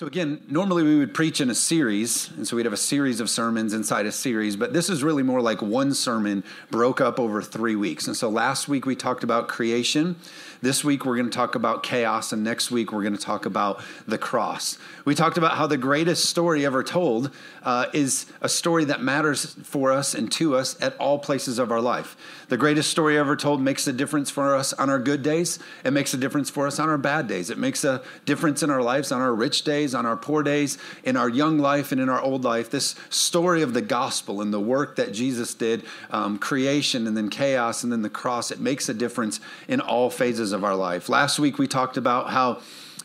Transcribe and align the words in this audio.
So, 0.00 0.06
again, 0.06 0.40
normally 0.48 0.82
we 0.82 0.96
would 0.96 1.12
preach 1.12 1.42
in 1.42 1.50
a 1.50 1.54
series, 1.54 2.30
and 2.30 2.48
so 2.48 2.56
we'd 2.56 2.64
have 2.64 2.72
a 2.72 2.78
series 2.78 3.20
of 3.20 3.28
sermons 3.28 3.74
inside 3.74 4.06
a 4.06 4.12
series, 4.12 4.56
but 4.56 4.72
this 4.72 4.88
is 4.88 5.04
really 5.04 5.22
more 5.22 5.42
like 5.42 5.60
one 5.60 5.92
sermon 5.92 6.42
broke 6.70 7.02
up 7.02 7.20
over 7.20 7.42
three 7.42 7.76
weeks. 7.76 8.06
And 8.06 8.16
so 8.16 8.30
last 8.30 8.66
week 8.66 8.86
we 8.86 8.96
talked 8.96 9.24
about 9.24 9.48
creation. 9.48 10.16
This 10.62 10.84
week 10.84 11.06
we're 11.06 11.16
going 11.16 11.28
to 11.30 11.36
talk 11.36 11.54
about 11.54 11.82
chaos, 11.82 12.32
and 12.32 12.44
next 12.44 12.70
week 12.70 12.92
we're 12.92 13.02
going 13.02 13.16
to 13.16 13.22
talk 13.22 13.46
about 13.46 13.82
the 14.06 14.18
cross. 14.18 14.78
We 15.06 15.14
talked 15.14 15.38
about 15.38 15.56
how 15.56 15.66
the 15.66 15.78
greatest 15.78 16.26
story 16.26 16.66
ever 16.66 16.82
told 16.82 17.30
uh, 17.62 17.86
is 17.94 18.26
a 18.42 18.48
story 18.48 18.84
that 18.86 19.02
matters 19.02 19.54
for 19.64 19.90
us 19.90 20.14
and 20.14 20.30
to 20.32 20.56
us 20.56 20.80
at 20.82 20.96
all 20.98 21.18
places 21.18 21.58
of 21.58 21.72
our 21.72 21.80
life. 21.80 22.16
The 22.48 22.58
greatest 22.58 22.90
story 22.90 23.16
ever 23.16 23.36
told 23.36 23.62
makes 23.62 23.86
a 23.86 23.92
difference 23.92 24.30
for 24.30 24.54
us 24.54 24.72
on 24.74 24.90
our 24.90 24.98
good 24.98 25.22
days, 25.22 25.58
it 25.84 25.92
makes 25.92 26.12
a 26.12 26.18
difference 26.18 26.50
for 26.50 26.66
us 26.66 26.78
on 26.78 26.88
our 26.88 26.98
bad 26.98 27.26
days, 27.26 27.48
it 27.48 27.58
makes 27.58 27.84
a 27.84 28.02
difference 28.26 28.62
in 28.62 28.70
our 28.70 28.82
lives 28.82 29.12
on 29.12 29.22
our 29.22 29.34
rich 29.34 29.62
days, 29.62 29.89
on 29.94 30.06
our 30.06 30.16
poor 30.16 30.42
days, 30.42 30.78
in 31.04 31.16
our 31.16 31.28
young 31.28 31.58
life, 31.58 31.92
and 31.92 32.00
in 32.00 32.08
our 32.08 32.20
old 32.20 32.44
life. 32.44 32.70
This 32.70 32.94
story 33.08 33.62
of 33.62 33.74
the 33.74 33.82
gospel 33.82 34.40
and 34.40 34.52
the 34.52 34.60
work 34.60 34.96
that 34.96 35.12
Jesus 35.12 35.54
did, 35.54 35.84
um, 36.10 36.38
creation 36.38 37.06
and 37.06 37.16
then 37.16 37.30
chaos 37.30 37.82
and 37.82 37.92
then 37.92 38.02
the 38.02 38.10
cross, 38.10 38.50
it 38.50 38.60
makes 38.60 38.88
a 38.88 38.94
difference 38.94 39.40
in 39.68 39.80
all 39.80 40.10
phases 40.10 40.52
of 40.52 40.64
our 40.64 40.76
life. 40.76 41.08
Last 41.08 41.38
week 41.38 41.58
we 41.58 41.66
talked 41.66 41.96
about 41.96 42.30
how 42.30 42.60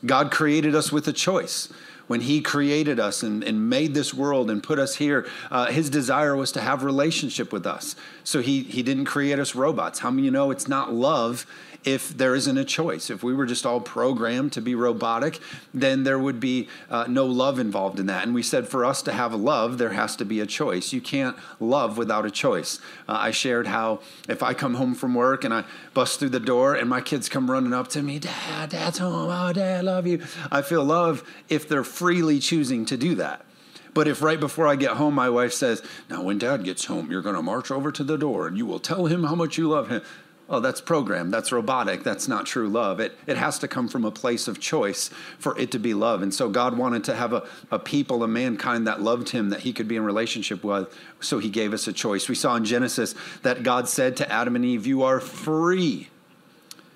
God 0.06 0.32
created 0.32 0.76
us 0.76 0.92
with 0.92 1.08
a 1.08 1.14
choice. 1.14 1.70
When 2.08 2.22
He 2.22 2.42
created 2.42 3.00
us 3.00 3.24
and, 3.24 3.44
and 3.44 3.70
made 3.70 3.94
this 3.94 4.14
world 4.14 4.52
and 4.52 4.62
put 4.62 4.78
us 4.78 4.96
here, 4.96 5.28
uh, 5.50 5.68
His 5.68 5.90
desire 5.90 6.36
was 6.36 6.52
to 6.52 6.62
have 6.62 6.84
relationship 6.84 7.52
with 7.52 7.66
us. 7.66 7.96
So 8.24 8.42
he, 8.42 8.64
he 8.64 8.84
didn't 8.84 9.06
create 9.06 9.40
us 9.40 9.56
robots. 9.56 10.00
How 10.00 10.12
many 10.12 10.26
you 10.26 10.32
know 10.32 10.52
it's 10.52 10.68
not 10.68 10.94
love 10.94 11.48
if 11.86 12.10
there 12.18 12.34
isn't 12.34 12.58
a 12.58 12.66
choice. 12.66 13.10
If 13.10 13.24
we 13.24 13.34
were 13.34 13.46
just 13.46 13.66
all 13.66 13.80
programmed 13.80 14.52
to 14.54 14.62
be 14.62 14.74
robotic, 14.74 15.40
then 15.74 16.04
there 16.04 16.18
would 16.18 16.40
be 16.40 16.68
uh, 16.90 17.06
no 17.08 17.26
love 17.26 17.60
involved 17.60 18.00
in 18.00 18.08
that. 18.08 18.26
And 18.26 18.34
we 18.34 18.42
said 18.42 18.68
for 18.68 18.84
us 18.84 19.04
to 19.04 19.14
have 19.14 19.34
love, 19.34 19.78
there 19.78 19.92
has 19.92 20.16
to 20.18 20.26
be 20.26 20.40
a 20.40 20.48
choice. 20.48 20.92
You 20.92 21.00
can't 21.00 21.38
love 21.60 21.98
without 21.98 22.26
a 22.26 22.32
choice. 22.32 22.80
Uh, 23.08 23.18
I 23.20 23.32
shared 23.32 23.68
how 23.68 24.00
if 24.28 24.42
I 24.42 24.56
come 24.56 24.74
home 24.74 24.96
from 24.96 25.14
work 25.14 25.44
and 25.44 25.54
I 25.54 25.64
bust 25.94 26.20
through 26.20 26.30
the 26.30 26.40
door 26.40 26.74
and 26.74 26.90
my 26.90 27.02
kids 27.02 27.30
come 27.30 27.50
running 27.50 27.74
up 27.74 27.88
to 27.90 28.02
me, 28.02 28.18
Dad, 28.18 28.72
Dad's 28.72 28.98
home. 28.98 29.30
Oh, 29.30 29.54
Dad, 29.54 29.78
I 29.78 29.82
love 29.82 30.08
you. 30.08 30.24
I 30.52 30.64
feel 30.64 30.84
love 30.84 31.24
if 31.50 31.70
they're 31.70 31.84
freely 31.84 32.40
choosing 32.40 32.86
to 32.88 32.98
do 32.98 33.16
that. 33.16 33.46
But 33.94 34.10
if 34.10 34.22
right 34.22 34.40
before 34.40 34.68
I 34.68 34.76
get 34.76 34.92
home, 34.92 35.16
my 35.16 35.30
wife 35.30 35.54
says, 35.54 35.82
Now, 36.10 36.22
when 36.22 36.38
dad 36.38 36.66
gets 36.66 36.84
home, 36.84 37.10
you're 37.10 37.22
going 37.22 37.38
to 37.38 37.42
march 37.42 37.72
over 37.72 37.94
to 37.94 38.04
the 38.04 38.18
door 38.18 38.46
and 38.46 38.58
you 38.58 38.66
will 38.66 38.80
tell 38.80 39.06
him 39.06 39.24
how 39.24 39.36
much 39.36 39.58
you 39.58 39.70
love 39.70 39.88
him. 39.88 40.02
Oh, 40.48 40.60
that's 40.60 40.80
programmed. 40.80 41.34
That's 41.34 41.52
robotic. 41.52 42.04
That's 42.04 42.28
not 42.28 42.46
true 42.46 42.70
love. 42.70 43.00
It, 43.00 43.18
it 43.26 43.36
has 43.36 43.58
to 43.60 43.68
come 43.68 43.88
from 43.88 44.06
a 44.06 44.12
place 44.12 44.48
of 44.48 44.60
choice 44.60 45.10
for 45.40 45.58
it 45.58 45.72
to 45.72 45.80
be 45.80 45.96
love. 45.96 46.22
And 46.22 46.32
so 46.32 46.50
God 46.50 46.78
wanted 46.78 47.04
to 47.06 47.16
have 47.16 47.34
a, 47.34 47.48
a 47.72 47.80
people, 47.80 48.22
a 48.24 48.28
mankind 48.28 48.86
that 48.86 49.02
loved 49.02 49.30
him, 49.30 49.50
that 49.50 49.62
he 49.62 49.74
could 49.74 49.88
be 49.88 49.96
in 49.96 50.04
relationship 50.04 50.64
with. 50.64 50.96
So 51.20 51.40
he 51.40 51.50
gave 51.50 51.74
us 51.74 51.88
a 51.88 51.94
choice. 51.94 52.30
We 52.30 52.36
saw 52.36 52.56
in 52.56 52.66
Genesis 52.66 53.16
that 53.42 53.64
God 53.64 53.90
said 53.90 54.18
to 54.18 54.32
Adam 54.32 54.56
and 54.56 54.64
Eve, 54.64 54.86
You 54.86 55.02
are 55.02 55.20
free 55.20 56.10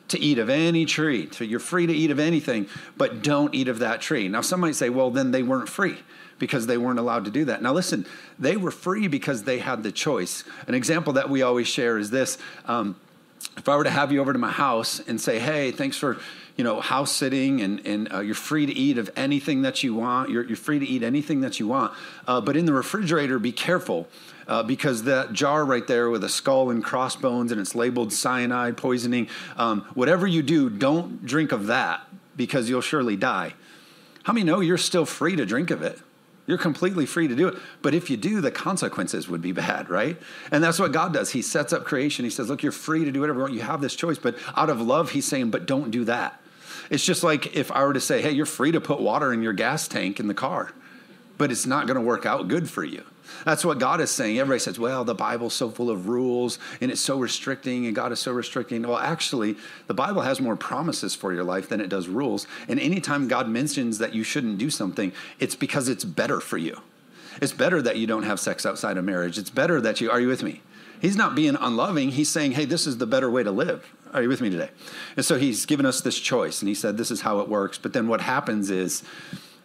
to 0.10 0.20
eat 0.20 0.38
of 0.38 0.50
any 0.50 0.86
tree. 0.86 1.28
So 1.32 1.44
you're 1.44 1.60
free 1.60 1.88
to 1.88 1.94
eat 1.94 2.12
of 2.12 2.20
anything, 2.20 2.68
but 2.98 3.24
don't 3.24 3.56
eat 3.56 3.68
of 3.68 3.80
that 3.80 4.00
tree. 4.00 4.28
Now, 4.28 4.42
some 4.42 4.60
might 4.60 4.76
say, 4.76 4.90
Well, 4.90 5.10
then 5.10 5.32
they 5.32 5.42
weren't 5.42 5.70
free 5.70 5.98
because 6.38 6.68
they 6.68 6.78
weren't 6.78 7.00
allowed 7.00 7.26
to 7.26 7.32
do 7.32 7.46
that. 7.46 7.64
Now, 7.64 7.74
listen, 7.74 8.06
they 8.38 8.58
were 8.58 8.72
free 8.72 9.08
because 9.08 9.44
they 9.44 9.58
had 9.58 9.82
the 9.82 9.92
choice. 9.92 10.44
An 10.68 10.76
example 10.76 11.14
that 11.14 11.32
we 11.32 11.42
always 11.42 11.68
share 11.68 11.98
is 11.98 12.12
this. 12.12 12.38
Um, 12.66 12.96
if 13.58 13.68
I 13.68 13.76
were 13.76 13.84
to 13.84 13.90
have 13.90 14.12
you 14.12 14.22
over 14.22 14.34
to 14.34 14.40
my 14.40 14.52
house 14.52 15.00
and 15.00 15.20
say, 15.20 15.40
hey, 15.40 15.72
thanks 15.72 15.98
for 15.98 16.18
you 16.56 16.64
know 16.64 16.82
house 16.82 17.12
sitting 17.12 17.62
and, 17.62 17.86
and 17.88 18.14
uh, 18.14 18.20
you're 18.20 18.36
free 18.36 18.66
to 18.66 18.74
eat 18.74 18.98
of 18.98 19.10
anything 19.16 19.62
that 19.62 19.82
you 19.82 19.96
want 19.96 20.30
you're, 20.30 20.44
you're 20.44 20.58
free 20.58 20.78
to 20.78 20.86
eat 20.86 21.04
anything 21.04 21.40
that 21.40 21.58
you 21.58 21.70
want 21.70 21.94
uh, 22.28 22.42
but 22.42 22.58
in 22.58 22.66
the 22.66 22.74
refrigerator 22.74 23.40
be 23.40 23.54
careful 23.54 24.10
uh, 24.50 24.62
because 24.62 25.04
that 25.04 25.32
jar 25.32 25.64
right 25.64 25.88
there 25.88 26.10
with 26.10 26.22
a 26.22 26.28
skull 26.28 26.70
and 26.70 26.84
crossbones 26.84 27.54
and 27.54 27.62
it's 27.62 27.76
labeled 27.76 28.12
cyanide 28.12 28.76
poisoning 28.76 29.30
um, 29.56 29.84
whatever 29.94 30.28
you 30.28 30.44
do 30.44 30.70
don't 30.70 31.26
drink 31.26 31.54
of 31.54 31.68
that 31.68 32.06
because 32.40 32.70
you'll 32.70 32.80
surely 32.80 33.18
die. 33.18 33.54
How 34.24 34.32
many 34.32 34.46
know 34.46 34.62
you're 34.62 34.78
still 34.78 35.06
free 35.06 35.36
to 35.36 35.46
drink 35.46 35.72
of 35.72 35.82
it 35.82 36.00
you're 36.50 36.58
completely 36.58 37.06
free 37.06 37.28
to 37.28 37.36
do 37.36 37.48
it. 37.48 37.56
But 37.82 37.94
if 37.94 38.10
you 38.10 38.18
do, 38.18 38.42
the 38.42 38.52
consequences 38.52 39.30
would 39.30 39.42
be 39.42 39.52
bad, 39.52 39.90
right? 39.90 40.18
And 40.52 40.64
that's 40.64 40.80
what 40.80 40.92
God 40.92 41.14
does. 41.14 41.32
He 41.32 41.42
sets 41.42 41.74
up 41.74 41.86
creation. 41.86 42.26
He 42.26 42.32
says, 42.32 42.50
Look, 42.50 42.64
you're 42.64 42.72
free 42.72 43.06
to 43.06 43.12
do 43.12 43.22
whatever 43.22 43.40
you 43.40 43.44
want. 43.44 43.54
You 43.54 43.62
have 43.62 43.82
this 43.82 43.96
choice. 43.96 44.18
But 44.18 44.36
out 44.58 44.70
of 44.70 44.82
love, 44.82 45.12
He's 45.12 45.28
saying, 45.28 45.52
But 45.52 45.66
don't 45.66 45.92
do 45.92 46.06
that. 46.06 46.42
It's 46.90 47.06
just 47.06 47.24
like 47.24 47.56
if 47.56 47.72
I 47.72 47.84
were 47.84 47.94
to 47.94 48.02
say, 48.02 48.22
Hey, 48.22 48.32
you're 48.32 48.46
free 48.46 48.72
to 48.72 48.82
put 48.82 49.00
water 49.00 49.32
in 49.32 49.44
your 49.44 49.54
gas 49.54 49.88
tank 49.88 50.20
in 50.20 50.28
the 50.28 50.34
car, 50.34 50.74
but 51.38 51.52
it's 51.52 51.66
not 51.66 51.88
going 51.88 51.96
to 51.96 52.02
work 52.02 52.26
out 52.26 52.48
good 52.48 52.70
for 52.70 52.84
you. 52.84 53.04
That's 53.46 53.66
what 53.66 53.80
God 53.80 54.02
is 54.02 54.12
saying. 54.12 54.40
Everybody 54.40 54.60
says, 54.60 54.80
well, 54.80 55.04
the 55.04 55.16
Bible's 55.16 55.54
so 55.54 55.70
full 55.70 55.90
of 55.90 56.08
rules 56.08 56.60
and 56.82 56.92
it's 56.92 57.02
so 57.02 57.18
restricting 57.18 57.86
and 57.86 57.96
God 57.96 58.12
is 58.12 58.20
so 58.20 58.32
restricting. 58.32 58.84
Well, 58.84 58.98
actually, 58.98 59.56
the 59.88 59.94
Bible 59.94 60.22
has 60.22 60.42
more 60.42 60.56
promises 60.56 61.16
for 61.16 61.34
your 61.34 61.44
life 61.44 61.70
than 61.70 61.82
it 61.82 61.90
does 61.90 62.08
rules. 62.08 62.48
And 62.68 62.80
anytime 62.80 63.28
God 63.28 63.48
mentions 63.50 63.98
that 64.00 64.14
you 64.14 64.24
shouldn't 64.24 64.58
do 64.58 64.70
something, 64.70 65.12
it's 65.40 65.56
because 65.56 65.90
it's 65.90 66.04
better 66.04 66.40
for 66.40 66.58
you. 66.58 66.82
It's 67.42 67.54
better 67.54 67.82
that 67.82 67.98
you 67.98 68.08
don't 68.08 68.24
have 68.24 68.40
sex 68.40 68.66
outside 68.66 68.98
of 68.98 69.06
marriage. 69.06 69.38
It's 69.38 69.50
better 69.50 69.80
that 69.82 70.02
you, 70.02 70.12
are 70.12 70.20
you 70.20 70.28
with 70.28 70.44
me? 70.44 70.62
He's 71.02 71.16
not 71.16 71.36
being 71.36 71.56
unloving. 71.60 72.12
He's 72.12 72.30
saying, 72.30 72.52
hey, 72.54 72.66
this 72.66 72.86
is 72.86 72.98
the 72.98 73.06
better 73.06 73.30
way 73.30 73.44
to 73.44 73.52
live. 73.52 73.86
Are 74.12 74.22
you 74.22 74.28
with 74.28 74.42
me 74.42 74.50
today? 74.50 74.70
And 75.16 75.26
so 75.26 75.38
he's 75.38 75.66
given 75.66 75.86
us 75.86 76.02
this 76.02 76.20
choice 76.20 76.62
and 76.62 76.68
he 76.68 76.76
said, 76.76 76.98
this 76.98 77.12
is 77.12 77.22
how 77.22 77.40
it 77.40 77.48
works. 77.48 77.78
But 77.78 77.94
then 77.94 78.08
what 78.08 78.22
happens 78.22 78.70
is 78.70 79.04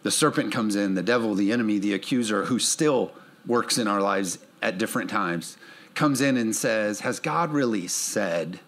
the 0.03 0.11
serpent 0.11 0.53
comes 0.53 0.75
in, 0.75 0.93
the 0.93 1.03
devil, 1.03 1.33
the 1.33 1.51
enemy, 1.51 1.79
the 1.79 1.93
accuser, 1.93 2.45
who 2.45 2.59
still 2.59 3.11
works 3.47 3.77
in 3.77 3.87
our 3.87 4.01
lives 4.01 4.39
at 4.61 4.77
different 4.77 5.09
times, 5.09 5.57
comes 5.93 6.21
in 6.21 6.37
and 6.37 6.55
says, 6.55 7.01
Has 7.01 7.19
God 7.19 7.51
really 7.51 7.87
said? 7.87 8.59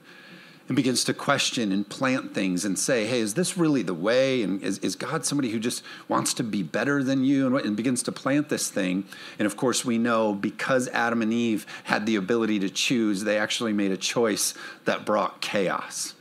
And 0.67 0.75
begins 0.75 1.05
to 1.05 1.13
question 1.13 1.71
and 1.71 1.87
plant 1.87 2.33
things 2.33 2.65
and 2.65 2.77
say, 2.77 3.05
Hey, 3.05 3.21
is 3.21 3.35
this 3.35 3.57
really 3.57 3.83
the 3.83 3.93
way? 3.93 4.43
And 4.43 4.61
is, 4.61 4.79
is 4.79 4.97
God 4.97 5.25
somebody 5.25 5.49
who 5.49 5.59
just 5.59 5.81
wants 6.09 6.33
to 6.35 6.43
be 6.43 6.61
better 6.61 7.01
than 7.01 7.23
you? 7.23 7.47
And, 7.47 7.65
and 7.65 7.77
begins 7.77 8.03
to 8.03 8.11
plant 8.11 8.49
this 8.49 8.69
thing. 8.69 9.05
And 9.39 9.45
of 9.45 9.55
course, 9.55 9.85
we 9.85 9.97
know 9.97 10.33
because 10.33 10.89
Adam 10.89 11.21
and 11.21 11.31
Eve 11.31 11.65
had 11.85 12.05
the 12.05 12.17
ability 12.17 12.59
to 12.59 12.69
choose, 12.69 13.23
they 13.23 13.37
actually 13.37 13.71
made 13.71 13.91
a 13.91 13.97
choice 13.97 14.53
that 14.83 15.05
brought 15.05 15.39
chaos. 15.39 16.15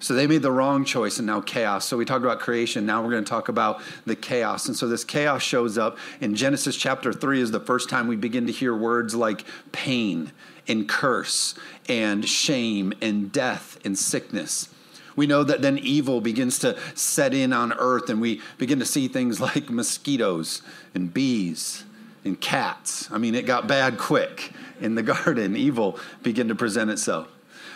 So 0.00 0.14
they 0.14 0.26
made 0.26 0.40
the 0.40 0.50
wrong 0.50 0.86
choice 0.86 1.18
and 1.18 1.26
now 1.26 1.42
chaos. 1.42 1.84
So 1.84 1.98
we 1.98 2.06
talked 2.06 2.24
about 2.24 2.40
creation. 2.40 2.86
Now 2.86 3.02
we're 3.02 3.10
going 3.10 3.24
to 3.24 3.28
talk 3.28 3.50
about 3.50 3.82
the 4.06 4.16
chaos. 4.16 4.66
And 4.66 4.74
so 4.74 4.88
this 4.88 5.04
chaos 5.04 5.42
shows 5.42 5.76
up 5.76 5.98
in 6.22 6.34
Genesis 6.34 6.74
chapter 6.74 7.12
3 7.12 7.40
is 7.42 7.50
the 7.50 7.60
first 7.60 7.90
time 7.90 8.08
we 8.08 8.16
begin 8.16 8.46
to 8.46 8.52
hear 8.52 8.74
words 8.74 9.14
like 9.14 9.44
pain 9.72 10.32
and 10.66 10.88
curse 10.88 11.54
and 11.86 12.26
shame 12.26 12.94
and 13.02 13.30
death 13.30 13.78
and 13.84 13.98
sickness. 13.98 14.70
We 15.16 15.26
know 15.26 15.44
that 15.44 15.60
then 15.60 15.76
evil 15.76 16.22
begins 16.22 16.58
to 16.60 16.78
set 16.94 17.34
in 17.34 17.52
on 17.52 17.74
earth 17.74 18.08
and 18.08 18.22
we 18.22 18.40
begin 18.56 18.78
to 18.78 18.86
see 18.86 19.06
things 19.06 19.38
like 19.40 19.68
mosquitoes 19.68 20.62
and 20.94 21.12
bees 21.12 21.84
and 22.24 22.40
cats. 22.40 23.10
I 23.12 23.18
mean, 23.18 23.34
it 23.34 23.44
got 23.44 23.68
bad 23.68 23.98
quick 23.98 24.52
in 24.80 24.94
the 24.94 25.02
garden. 25.02 25.58
Evil 25.58 25.98
began 26.22 26.48
to 26.48 26.54
present 26.54 26.90
itself. 26.90 27.28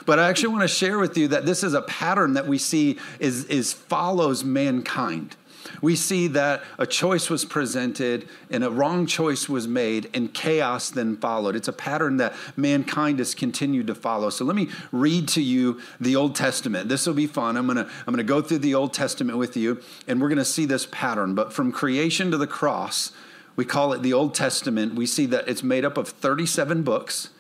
But 0.07 0.19
I 0.19 0.29
actually 0.29 0.49
want 0.49 0.63
to 0.63 0.69
share 0.69 0.99
with 0.99 1.17
you 1.17 1.29
that 1.29 1.47
this 1.47 1.63
is 1.63 1.75
a 1.75 1.83
pattern 1.83 2.35
that 2.35 2.47
we 2.47 2.59
see 2.59 2.99
is, 3.19 3.45
is 3.47 3.73
follows 3.73 4.45
mankind. 4.45 5.37
We 5.81 5.97
see 5.97 6.29
that 6.29 6.63
a 6.79 6.87
choice 6.87 7.31
was 7.31 7.45
presented 7.45 8.29
and 8.51 8.65
a 8.65 8.71
wrong 8.71 9.07
choice 9.07 9.49
was 9.49 9.67
made, 9.67 10.11
and 10.15 10.33
chaos 10.33 10.91
then 10.91 11.17
followed. 11.17 11.57
It's 11.57 11.69
a 11.69 11.73
pattern 11.73 12.19
that 12.19 12.35
mankind 12.57 13.19
has 13.19 13.35
continued 13.35 13.87
to 13.89 13.95
follow. 13.95 14.31
So 14.31 14.45
let 14.45 14.57
me 14.57 14.69
read 14.93 15.29
to 15.29 15.43
you 15.43 15.81
the 16.01 16.17
Old 16.17 16.35
Testament. 16.35 16.89
This 16.89 17.07
will 17.07 17.15
be 17.15 17.27
fun. 17.27 17.57
I'm 17.57 17.67
gonna 17.67 17.89
I'm 18.07 18.13
gonna 18.13 18.23
go 18.23 18.43
through 18.43 18.59
the 18.59 18.75
Old 18.75 18.93
Testament 18.93 19.39
with 19.39 19.57
you, 19.57 19.81
and 20.07 20.21
we're 20.21 20.29
gonna 20.29 20.45
see 20.45 20.67
this 20.67 20.87
pattern. 20.91 21.35
But 21.35 21.53
from 21.53 21.73
creation 21.73 22.31
to 22.31 22.37
the 22.37 22.47
cross, 22.47 23.13
we 23.57 23.65
call 23.65 23.93
it 23.93 24.03
the 24.03 24.13
Old 24.13 24.35
Testament. 24.35 24.95
We 24.95 25.07
see 25.07 25.27
that 25.27 25.49
it's 25.49 25.63
made 25.63 25.85
up 25.85 25.97
of 25.97 26.09
37 26.09 26.83
books 26.83 27.31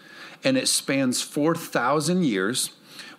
and 0.45 0.57
it 0.57 0.69
spans 0.69 1.23
4,000 1.23 2.25
years. 2.25 2.71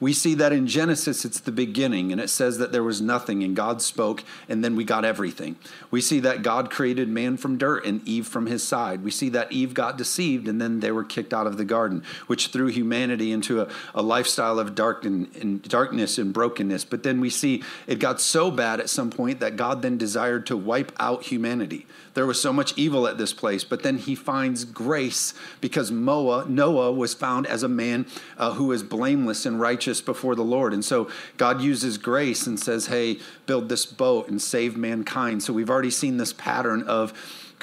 We 0.05 0.13
see 0.13 0.35
that 0.35 0.53
in 0.53 0.67
Genesis, 0.67 1.25
it's 1.25 1.39
the 1.39 1.51
beginning, 1.51 2.11
and 2.11 2.21
it 2.21 2.29
says 2.29 2.59
that 2.59 2.71
there 2.71 2.83
was 2.83 3.01
nothing, 3.01 3.43
and 3.43 3.55
God 3.55 3.81
spoke, 3.81 4.23
and 4.47 4.63
then 4.63 4.75
we 4.75 4.83
got 4.83 5.03
everything. 5.03 5.55
We 5.89 5.99
see 5.99 6.19
that 6.19 6.43
God 6.43 6.69
created 6.69 7.09
man 7.09 7.37
from 7.37 7.57
dirt 7.57 7.87
and 7.87 8.07
Eve 8.07 8.27
from 8.27 8.45
his 8.45 8.61
side. 8.61 9.03
We 9.03 9.09
see 9.09 9.29
that 9.29 9.51
Eve 9.51 9.73
got 9.73 9.97
deceived, 9.97 10.47
and 10.47 10.61
then 10.61 10.79
they 10.79 10.91
were 10.91 11.03
kicked 11.03 11.33
out 11.33 11.47
of 11.47 11.57
the 11.57 11.65
garden, 11.65 12.03
which 12.27 12.49
threw 12.49 12.67
humanity 12.67 13.31
into 13.31 13.61
a, 13.61 13.67
a 13.95 14.03
lifestyle 14.03 14.59
of 14.59 14.75
dark 14.75 15.05
and, 15.05 15.35
and 15.37 15.63
darkness 15.63 16.19
and 16.19 16.31
brokenness. 16.31 16.85
But 16.85 17.01
then 17.01 17.19
we 17.19 17.31
see 17.31 17.63
it 17.87 17.97
got 17.97 18.21
so 18.21 18.51
bad 18.51 18.79
at 18.79 18.91
some 18.91 19.09
point 19.09 19.39
that 19.39 19.55
God 19.55 19.81
then 19.81 19.97
desired 19.97 20.45
to 20.45 20.55
wipe 20.55 20.91
out 20.99 21.23
humanity. 21.23 21.87
There 22.13 22.25
was 22.25 22.41
so 22.41 22.53
much 22.53 22.77
evil 22.77 23.07
at 23.07 23.17
this 23.17 23.33
place, 23.33 23.63
but 23.63 23.83
then 23.83 23.97
he 23.97 24.15
finds 24.15 24.63
grace 24.63 25.33
because 25.59 25.91
Noah, 25.91 26.45
Noah 26.47 26.91
was 26.91 27.13
found 27.13 27.45
as 27.45 27.61
a 27.61 27.67
man 27.67 28.05
uh, 28.37 28.53
who 28.53 28.67
was 28.67 28.83
blameless 28.83 29.45
and 29.45 29.59
righteous 29.59 29.94
righteous 29.95 30.05
before 30.05 30.35
the 30.35 30.43
Lord. 30.43 30.73
And 30.73 30.83
so 30.83 31.09
God 31.37 31.61
uses 31.61 31.97
grace 31.97 32.47
and 32.47 32.59
says, 32.59 32.87
hey, 32.87 33.19
build 33.45 33.69
this 33.69 33.85
boat 33.85 34.29
and 34.29 34.41
save 34.41 34.77
mankind. 34.77 35.43
So 35.43 35.53
we've 35.53 35.69
already 35.69 35.91
seen 35.91 36.17
this 36.17 36.33
pattern 36.33 36.83
of 36.83 37.13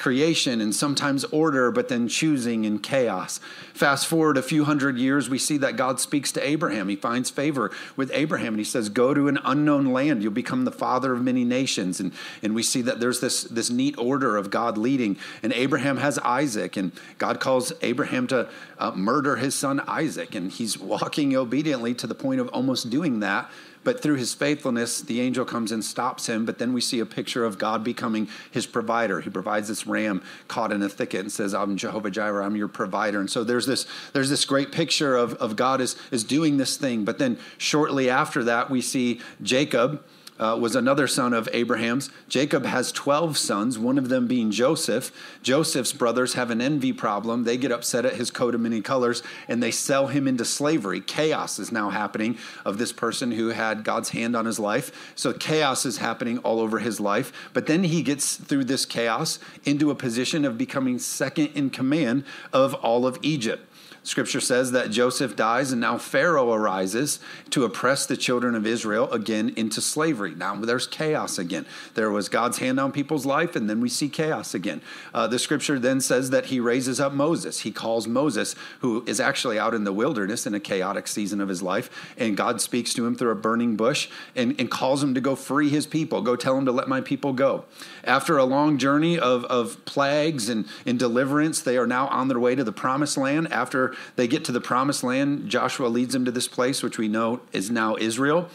creation 0.02 0.60
and 0.60 0.74
sometimes 0.74 1.22
order, 1.26 1.70
but 1.70 1.88
then 1.88 2.08
choosing 2.08 2.66
and 2.66 2.82
chaos. 2.82 3.38
Fast 3.72 4.08
forward 4.08 4.36
a 4.36 4.42
few 4.42 4.64
hundred 4.64 4.98
years, 4.98 5.30
we 5.30 5.38
see 5.38 5.56
that 5.58 5.76
God 5.76 6.00
speaks 6.00 6.32
to 6.32 6.44
Abraham. 6.44 6.88
He 6.88 6.96
finds 6.96 7.30
favor 7.30 7.70
with 7.94 8.10
Abraham 8.12 8.54
and 8.54 8.58
he 8.58 8.64
says, 8.64 8.88
Go 8.88 9.14
to 9.14 9.28
an 9.28 9.38
unknown 9.44 9.86
land. 9.86 10.20
You'll 10.20 10.32
become 10.32 10.64
the 10.64 10.72
father 10.72 11.12
of 11.12 11.22
many 11.22 11.44
nations. 11.44 12.00
And, 12.00 12.12
and 12.42 12.52
we 12.52 12.64
see 12.64 12.82
that 12.82 12.98
there's 12.98 13.20
this, 13.20 13.44
this 13.44 13.70
neat 13.70 13.96
order 13.96 14.36
of 14.36 14.50
God 14.50 14.76
leading. 14.76 15.16
And 15.40 15.52
Abraham 15.52 15.98
has 15.98 16.18
Isaac, 16.18 16.76
and 16.76 16.90
God 17.18 17.38
calls 17.38 17.72
Abraham 17.80 18.26
to 18.26 18.48
uh, 18.78 18.90
murder 18.90 19.36
his 19.36 19.54
son 19.54 19.80
Isaac. 19.86 20.34
And 20.34 20.50
he's 20.50 20.76
walking 20.76 21.36
obediently 21.36 21.94
to 21.94 22.08
the 22.08 22.14
point 22.16 22.40
of 22.40 22.48
almost 22.48 22.90
doing 22.90 23.20
that 23.20 23.48
but 23.84 24.00
through 24.00 24.16
his 24.16 24.34
faithfulness, 24.34 25.00
the 25.00 25.20
angel 25.20 25.44
comes 25.44 25.72
and 25.72 25.84
stops 25.84 26.26
him. 26.26 26.44
But 26.44 26.58
then 26.58 26.72
we 26.72 26.80
see 26.80 27.00
a 27.00 27.06
picture 27.06 27.44
of 27.44 27.58
God 27.58 27.82
becoming 27.82 28.28
his 28.50 28.66
provider. 28.66 29.20
He 29.20 29.30
provides 29.30 29.68
this 29.68 29.86
ram 29.86 30.22
caught 30.48 30.72
in 30.72 30.82
a 30.82 30.88
thicket 30.88 31.20
and 31.20 31.32
says, 31.32 31.54
I'm 31.54 31.76
Jehovah 31.76 32.10
Jireh, 32.10 32.44
I'm 32.44 32.56
your 32.56 32.68
provider. 32.68 33.20
And 33.20 33.30
so 33.30 33.44
there's 33.44 33.66
this, 33.66 33.86
there's 34.12 34.30
this 34.30 34.44
great 34.44 34.72
picture 34.72 35.16
of, 35.16 35.34
of 35.34 35.56
God 35.56 35.80
is, 35.80 35.96
is 36.10 36.24
doing 36.24 36.56
this 36.56 36.76
thing. 36.76 37.04
But 37.04 37.18
then 37.18 37.38
shortly 37.58 38.08
after 38.08 38.44
that, 38.44 38.70
we 38.70 38.80
see 38.80 39.20
Jacob 39.42 40.02
uh, 40.38 40.56
was 40.60 40.74
another 40.74 41.06
son 41.06 41.32
of 41.32 41.48
Abraham's. 41.52 42.10
Jacob 42.28 42.64
has 42.64 42.92
12 42.92 43.36
sons, 43.38 43.78
one 43.78 43.98
of 43.98 44.08
them 44.08 44.26
being 44.26 44.50
Joseph. 44.50 45.12
Joseph's 45.42 45.92
brothers 45.92 46.34
have 46.34 46.50
an 46.50 46.60
envy 46.60 46.92
problem. 46.92 47.44
They 47.44 47.56
get 47.56 47.72
upset 47.72 48.04
at 48.04 48.14
his 48.14 48.30
coat 48.30 48.54
of 48.54 48.60
many 48.60 48.80
colors 48.80 49.22
and 49.48 49.62
they 49.62 49.70
sell 49.70 50.08
him 50.08 50.26
into 50.26 50.44
slavery. 50.44 51.00
Chaos 51.00 51.58
is 51.58 51.70
now 51.70 51.90
happening 51.90 52.38
of 52.64 52.78
this 52.78 52.92
person 52.92 53.32
who 53.32 53.48
had 53.48 53.84
God's 53.84 54.10
hand 54.10 54.34
on 54.34 54.46
his 54.46 54.58
life. 54.58 55.12
So 55.14 55.32
chaos 55.32 55.84
is 55.84 55.98
happening 55.98 56.38
all 56.38 56.60
over 56.60 56.78
his 56.78 57.00
life. 57.00 57.32
But 57.52 57.66
then 57.66 57.84
he 57.84 58.02
gets 58.02 58.36
through 58.36 58.64
this 58.64 58.84
chaos 58.84 59.38
into 59.64 59.90
a 59.90 59.94
position 59.94 60.44
of 60.44 60.58
becoming 60.58 60.98
second 60.98 61.48
in 61.54 61.70
command 61.70 62.24
of 62.52 62.74
all 62.74 63.06
of 63.06 63.18
Egypt. 63.22 63.68
Scripture 64.04 64.40
says 64.40 64.72
that 64.72 64.90
Joseph 64.90 65.36
dies, 65.36 65.70
and 65.70 65.80
now 65.80 65.96
Pharaoh 65.96 66.52
arises 66.52 67.20
to 67.50 67.64
oppress 67.64 68.04
the 68.04 68.16
children 68.16 68.56
of 68.56 68.66
Israel 68.66 69.08
again 69.12 69.52
into 69.56 69.80
slavery. 69.80 70.34
Now 70.34 70.56
there's 70.56 70.88
chaos 70.88 71.38
again. 71.38 71.66
There 71.94 72.10
was 72.10 72.28
God's 72.28 72.58
hand 72.58 72.80
on 72.80 72.90
people's 72.90 73.24
life, 73.24 73.54
and 73.54 73.70
then 73.70 73.80
we 73.80 73.88
see 73.88 74.08
chaos 74.08 74.54
again. 74.54 74.82
Uh, 75.14 75.28
the 75.28 75.38
scripture 75.38 75.78
then 75.78 76.00
says 76.00 76.30
that 76.30 76.46
he 76.46 76.58
raises 76.58 76.98
up 76.98 77.12
Moses. 77.12 77.60
He 77.60 77.70
calls 77.70 78.08
Moses, 78.08 78.56
who 78.80 79.04
is 79.06 79.20
actually 79.20 79.56
out 79.56 79.72
in 79.72 79.84
the 79.84 79.92
wilderness 79.92 80.46
in 80.48 80.54
a 80.54 80.60
chaotic 80.60 81.06
season 81.06 81.40
of 81.40 81.48
his 81.48 81.62
life, 81.62 81.88
and 82.18 82.36
God 82.36 82.60
speaks 82.60 82.92
to 82.94 83.06
him 83.06 83.14
through 83.14 83.30
a 83.30 83.36
burning 83.36 83.76
bush 83.76 84.08
and, 84.34 84.58
and 84.58 84.68
calls 84.68 85.00
him 85.00 85.14
to 85.14 85.20
go 85.20 85.36
free 85.36 85.68
his 85.68 85.86
people. 85.86 86.22
Go 86.22 86.34
tell 86.34 86.58
him 86.58 86.64
to 86.66 86.72
let 86.72 86.88
my 86.88 87.00
people 87.00 87.32
go. 87.32 87.66
After 88.02 88.36
a 88.36 88.44
long 88.44 88.78
journey 88.78 89.16
of, 89.16 89.44
of 89.44 89.84
plagues 89.84 90.48
and, 90.48 90.66
and 90.84 90.98
deliverance, 90.98 91.60
they 91.60 91.76
are 91.76 91.86
now 91.86 92.08
on 92.08 92.26
their 92.26 92.40
way 92.40 92.56
to 92.56 92.64
the 92.64 92.72
promised 92.72 93.16
land. 93.16 93.52
After 93.52 93.91
they 94.16 94.26
get 94.26 94.44
to 94.46 94.52
the 94.52 94.60
promised 94.60 95.02
land, 95.02 95.48
Joshua 95.48 95.86
leads 95.86 96.12
them 96.12 96.24
to 96.24 96.30
this 96.30 96.48
place, 96.48 96.82
which 96.82 96.98
we 96.98 97.08
know 97.08 97.40
is 97.52 97.70
now 97.70 97.96
Israel. 97.96 98.48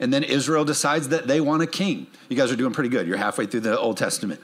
And 0.00 0.12
then 0.12 0.24
Israel 0.24 0.64
decides 0.64 1.08
that 1.10 1.28
they 1.28 1.40
want 1.40 1.62
a 1.62 1.66
king. 1.66 2.08
You 2.28 2.36
guys 2.36 2.50
are 2.50 2.56
doing 2.56 2.72
pretty 2.72 2.88
good. 2.88 3.06
You're 3.06 3.18
halfway 3.18 3.46
through 3.46 3.60
the 3.60 3.78
Old 3.78 3.96
Testament. 3.96 4.40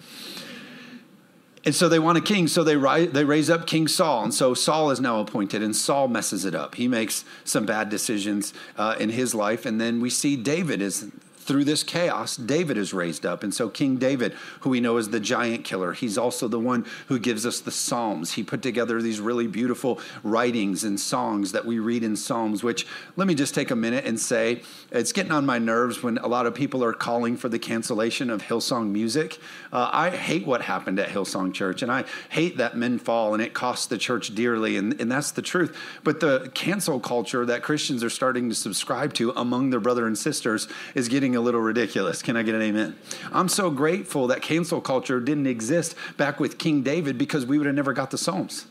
And 1.65 1.75
so 1.75 1.89
they 1.89 1.99
want 1.99 2.17
a 2.17 2.21
king, 2.21 2.47
so 2.47 2.62
they, 2.65 2.77
rise, 2.77 3.11
they 3.11 3.25
raise 3.25 3.50
up 3.50 3.67
King 3.67 3.89
Saul. 3.89 4.25
And 4.25 4.33
so 4.33 4.55
Saul 4.55 4.91
is 4.91 5.00
now 5.00 5.21
appointed, 5.21 5.62
and 5.62 5.75
Saul 5.75 6.09
messes 6.09 6.45
it 6.45 6.55
up. 6.55 6.77
He 6.77 6.89
makes 6.89 7.25
some 7.45 7.67
bad 7.67 7.91
decisions 7.91 8.55
uh, 8.77 8.95
in 8.99 9.11
his 9.11 9.35
life. 9.35 9.67
And 9.67 9.81
then 9.81 10.00
we 10.00 10.11
see 10.11 10.37
David 10.37 10.81
is 10.81 11.11
through 11.49 11.65
this 11.65 11.83
chaos, 11.83 12.37
David 12.37 12.77
is 12.77 12.93
raised 12.93 13.25
up. 13.25 13.43
And 13.43 13.55
so, 13.55 13.71
King 13.71 13.97
David, 13.97 14.35
who 14.61 14.71
we 14.71 14.81
know 14.81 14.99
as 14.99 15.09
the 15.09 15.19
giant 15.19 15.65
killer, 15.65 15.95
he's 15.95 16.19
also 16.19 16.47
the 16.47 16.61
one 16.61 16.85
who 17.06 17.19
gives 17.19 17.47
us 17.47 17.61
the 17.61 17.71
Psalms. 17.71 18.35
He 18.35 18.43
put 18.43 18.61
together 18.61 19.00
these 19.00 19.19
really 19.19 19.47
beautiful 19.47 19.99
writings 20.23 20.85
and 20.85 21.00
songs 21.00 21.53
that 21.53 21.65
we 21.65 21.79
read 21.79 22.05
in 22.05 22.17
Psalms, 22.17 22.62
which 22.62 22.87
let 23.17 23.27
me 23.27 23.35
just 23.35 23.55
take 23.55 23.71
a 23.71 23.77
minute 23.77 24.05
and 24.05 24.21
say 24.21 24.61
it's 24.91 25.11
getting 25.11 25.33
on 25.33 25.47
my 25.47 25.59
nerves 25.59 26.03
when 26.03 26.19
a 26.19 26.27
lot 26.27 26.45
of 26.45 26.55
people 26.55 26.85
are 26.85 26.93
calling 26.93 27.35
for 27.35 27.49
the 27.49 27.59
cancellation 27.59 28.29
of 28.29 28.43
Hillsong 28.43 28.91
music. 28.91 29.39
Uh, 29.73 29.89
I 29.91 30.11
hate 30.11 30.47
what 30.47 30.61
happened 30.61 31.00
at 31.00 31.09
Hillsong 31.09 31.55
Church, 31.55 31.81
and 31.81 31.91
I 31.91 32.05
hate 32.29 32.59
that 32.59 32.77
men 32.77 32.99
fall 32.99 33.33
and 33.33 33.43
it 33.43 33.55
costs 33.55 33.87
the 33.87 33.97
church 33.97 34.35
dearly, 34.35 34.77
and, 34.77 35.00
and 35.00 35.11
that's 35.11 35.31
the 35.31 35.41
truth. 35.41 35.75
But 36.05 36.21
the 36.21 36.50
cancel 36.53 37.00
culture 37.00 37.47
that 37.47 37.62
Christians 37.62 38.05
are 38.05 38.11
starting 38.11 38.50
to 38.50 38.55
subscribe 38.55 39.15
to 39.15 39.31
among 39.31 39.71
their 39.71 39.81
brother 39.81 40.06
and 40.06 40.19
sisters 40.19 40.69
is 40.95 41.09
getting 41.09 41.38
a 41.38 41.40
little 41.40 41.61
ridiculous. 41.61 42.20
Can 42.20 42.37
I 42.37 42.43
get 42.43 42.55
an 42.55 42.62
amen? 42.62 42.96
I'm 43.32 43.49
so 43.49 43.70
grateful 43.70 44.26
that 44.26 44.43
cancel 44.43 44.81
culture 44.81 45.20
didn't 45.20 45.46
exist 45.46 45.94
back 46.19 46.38
with 46.38 46.58
King 46.58 46.82
David 46.82 47.17
because 47.17 47.46
we 47.46 47.56
would 47.56 47.67
have 47.67 47.75
never 47.75 47.94
got 47.94 48.11
the 48.11 48.19
Psalms. 48.19 48.67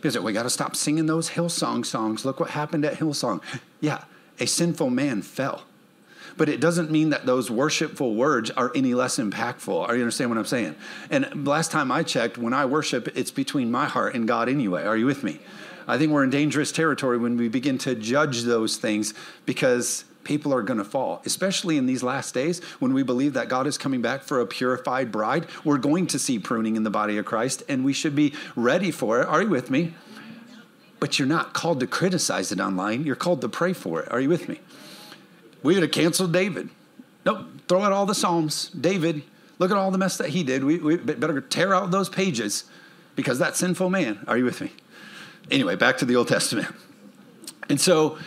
Because 0.00 0.18
we 0.18 0.32
got 0.32 0.44
to 0.44 0.50
stop 0.50 0.76
singing 0.76 1.06
those 1.06 1.30
Hillsong 1.30 1.84
songs. 1.84 2.24
Look 2.24 2.38
what 2.38 2.50
happened 2.50 2.84
at 2.84 2.94
Hillsong. 2.94 3.42
Yeah, 3.80 4.04
a 4.40 4.46
sinful 4.46 4.88
man 4.88 5.20
fell. 5.20 5.64
But 6.38 6.48
it 6.48 6.58
doesn't 6.58 6.90
mean 6.90 7.10
that 7.10 7.26
those 7.26 7.50
worshipful 7.50 8.14
words 8.14 8.50
are 8.50 8.72
any 8.74 8.94
less 8.94 9.18
impactful. 9.18 9.86
Are 9.86 9.94
you 9.94 10.00
understand 10.00 10.30
what 10.30 10.38
I'm 10.38 10.46
saying? 10.46 10.74
And 11.10 11.46
last 11.46 11.70
time 11.70 11.92
I 11.92 12.02
checked, 12.02 12.38
when 12.38 12.54
I 12.54 12.64
worship, 12.64 13.14
it's 13.14 13.30
between 13.30 13.70
my 13.70 13.84
heart 13.84 14.14
and 14.14 14.26
God 14.26 14.48
anyway. 14.48 14.84
Are 14.84 14.96
you 14.96 15.04
with 15.04 15.22
me? 15.22 15.38
I 15.86 15.98
think 15.98 16.12
we're 16.12 16.24
in 16.24 16.30
dangerous 16.30 16.72
territory 16.72 17.18
when 17.18 17.36
we 17.36 17.48
begin 17.48 17.76
to 17.78 17.94
judge 17.94 18.42
those 18.42 18.78
things 18.78 19.12
because 19.44 20.04
people 20.24 20.52
are 20.52 20.62
going 20.62 20.78
to 20.78 20.84
fall, 20.84 21.22
especially 21.24 21.76
in 21.76 21.86
these 21.86 22.02
last 22.02 22.34
days 22.34 22.62
when 22.78 22.92
we 22.94 23.02
believe 23.02 23.34
that 23.34 23.48
God 23.48 23.66
is 23.66 23.78
coming 23.78 24.02
back 24.02 24.22
for 24.22 24.40
a 24.40 24.46
purified 24.46 25.12
bride. 25.12 25.46
We're 25.64 25.78
going 25.78 26.06
to 26.08 26.18
see 26.18 26.38
pruning 26.38 26.76
in 26.76 26.82
the 26.82 26.90
body 26.90 27.16
of 27.18 27.24
Christ, 27.24 27.62
and 27.68 27.84
we 27.84 27.92
should 27.92 28.16
be 28.16 28.34
ready 28.56 28.90
for 28.90 29.20
it. 29.20 29.28
Are 29.28 29.42
you 29.42 29.48
with 29.48 29.70
me? 29.70 29.94
But 31.00 31.18
you're 31.18 31.28
not 31.28 31.52
called 31.52 31.80
to 31.80 31.86
criticize 31.86 32.50
it 32.50 32.60
online. 32.60 33.04
You're 33.04 33.16
called 33.16 33.40
to 33.42 33.48
pray 33.48 33.72
for 33.72 34.02
it. 34.02 34.10
Are 34.10 34.20
you 34.20 34.28
with 34.28 34.48
me? 34.48 34.60
We 35.62 35.74
would 35.74 35.82
have 35.82 35.92
canceled 35.92 36.32
David. 36.32 36.70
Nope, 37.24 37.46
throw 37.68 37.82
out 37.82 37.92
all 37.92 38.06
the 38.06 38.14
Psalms. 38.14 38.68
David, 38.68 39.22
look 39.58 39.70
at 39.70 39.76
all 39.76 39.90
the 39.90 39.98
mess 39.98 40.16
that 40.18 40.30
he 40.30 40.42
did. 40.42 40.64
We, 40.64 40.78
we 40.78 40.96
better 40.96 41.40
tear 41.40 41.74
out 41.74 41.90
those 41.90 42.08
pages 42.08 42.64
because 43.16 43.38
that 43.38 43.56
sinful 43.56 43.90
man. 43.90 44.24
Are 44.26 44.36
you 44.36 44.44
with 44.44 44.60
me? 44.60 44.72
Anyway, 45.50 45.76
back 45.76 45.98
to 45.98 46.04
the 46.04 46.16
Old 46.16 46.28
Testament. 46.28 46.68
And 47.68 47.80
so 47.80 48.18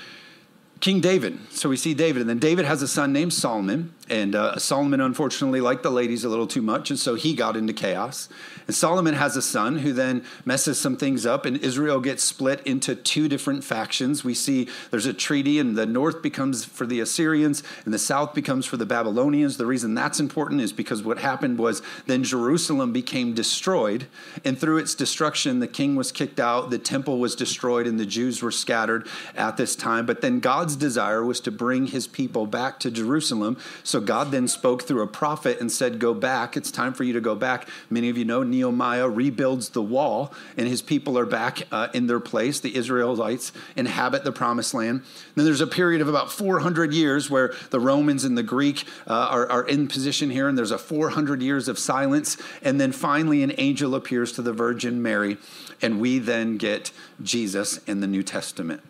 King 0.79 0.99
David. 1.01 1.39
So 1.51 1.69
we 1.69 1.77
see 1.77 1.93
David, 1.93 2.21
and 2.21 2.29
then 2.29 2.39
David 2.39 2.65
has 2.65 2.81
a 2.81 2.87
son 2.87 3.13
named 3.13 3.33
Solomon, 3.33 3.93
and 4.09 4.35
uh, 4.35 4.57
Solomon 4.57 5.01
unfortunately 5.01 5.61
liked 5.61 5.83
the 5.83 5.89
ladies 5.89 6.23
a 6.23 6.29
little 6.29 6.47
too 6.47 6.61
much, 6.61 6.89
and 6.89 6.99
so 6.99 7.15
he 7.15 7.33
got 7.33 7.55
into 7.55 7.73
chaos. 7.73 8.29
And 8.67 8.75
Solomon 8.75 9.13
has 9.15 9.37
a 9.37 9.41
son 9.41 9.77
who 9.77 9.93
then 9.93 10.23
messes 10.45 10.79
some 10.79 10.97
things 10.97 11.25
up, 11.25 11.45
and 11.45 11.57
Israel 11.57 11.99
gets 11.99 12.23
split 12.23 12.61
into 12.65 12.95
two 12.95 13.27
different 13.27 13.63
factions. 13.63 14.23
We 14.23 14.33
see 14.33 14.67
there's 14.91 15.05
a 15.05 15.13
treaty, 15.13 15.59
and 15.59 15.75
the 15.75 15.85
north 15.85 16.21
becomes 16.21 16.65
for 16.65 16.85
the 16.85 16.99
Assyrians, 16.99 17.63
and 17.85 17.93
the 17.93 17.99
south 17.99 18.33
becomes 18.33 18.65
for 18.65 18.77
the 18.77 18.85
Babylonians. 18.85 19.57
The 19.57 19.65
reason 19.65 19.93
that's 19.93 20.19
important 20.19 20.61
is 20.61 20.73
because 20.73 21.03
what 21.03 21.19
happened 21.19 21.59
was 21.59 21.81
then 22.05 22.23
Jerusalem 22.23 22.91
became 22.91 23.33
destroyed, 23.33 24.07
and 24.43 24.57
through 24.57 24.77
its 24.77 24.95
destruction, 24.95 25.59
the 25.59 25.67
king 25.67 25.95
was 25.95 26.11
kicked 26.11 26.39
out, 26.39 26.69
the 26.69 26.79
temple 26.79 27.19
was 27.19 27.35
destroyed, 27.35 27.87
and 27.87 27.99
the 27.99 28.05
Jews 28.05 28.41
were 28.41 28.51
scattered 28.51 29.07
at 29.35 29.57
this 29.57 29.75
time. 29.75 30.05
But 30.05 30.21
then 30.21 30.39
God's 30.39 30.75
desire 30.75 31.23
was 31.23 31.39
to 31.41 31.51
bring 31.51 31.87
his 31.87 32.07
people 32.07 32.45
back 32.45 32.79
to 32.79 32.91
Jerusalem. 32.91 33.57
So 33.83 33.96
God 33.99 34.31
then 34.31 34.47
spoke 34.47 34.83
through 34.83 35.01
a 35.01 35.07
prophet 35.07 35.59
and 35.59 35.71
said, 35.71 35.99
Go 35.99 36.13
back. 36.13 36.57
It's 36.57 36.71
time 36.71 36.93
for 36.93 37.03
you 37.03 37.13
to 37.13 37.21
go 37.21 37.35
back. 37.35 37.67
Many 37.89 38.09
of 38.09 38.17
you 38.17 38.25
know 38.25 38.43
Nehemiah 38.43 39.09
rebuilds 39.09 39.69
the 39.69 39.81
wall, 39.81 40.33
and 40.57 40.67
his 40.67 40.81
people 40.81 41.17
are 41.17 41.25
back 41.25 41.63
uh, 41.71 41.87
in 41.93 42.07
their 42.07 42.19
place. 42.19 42.59
The 42.59 42.75
Israelites 42.75 43.51
inhabit 43.75 44.23
the 44.23 44.31
promised 44.31 44.73
land. 44.73 45.03
Then 45.35 45.45
there's 45.45 45.61
a 45.61 45.67
period 45.67 46.01
of 46.01 46.07
about 46.07 46.31
400 46.31 46.93
years 46.93 47.29
where 47.29 47.53
the 47.69 47.79
Romans 47.79 48.23
and 48.23 48.37
the 48.37 48.43
Greek 48.43 48.85
uh, 49.07 49.13
are, 49.13 49.49
are 49.49 49.67
in 49.67 49.87
position 49.87 50.29
here, 50.29 50.47
and 50.47 50.57
there's 50.57 50.71
a 50.71 50.77
400 50.77 51.41
years 51.41 51.67
of 51.67 51.79
silence. 51.79 52.37
And 52.61 52.79
then 52.79 52.91
finally, 52.91 53.43
an 53.43 53.53
angel 53.57 53.95
appears 53.95 54.31
to 54.33 54.41
the 54.41 54.53
Virgin 54.53 55.01
Mary, 55.01 55.37
and 55.81 55.99
we 55.99 56.19
then 56.19 56.57
get 56.57 56.91
Jesus 57.21 57.77
in 57.85 58.01
the 58.01 58.07
New 58.07 58.23
Testament 58.23 58.81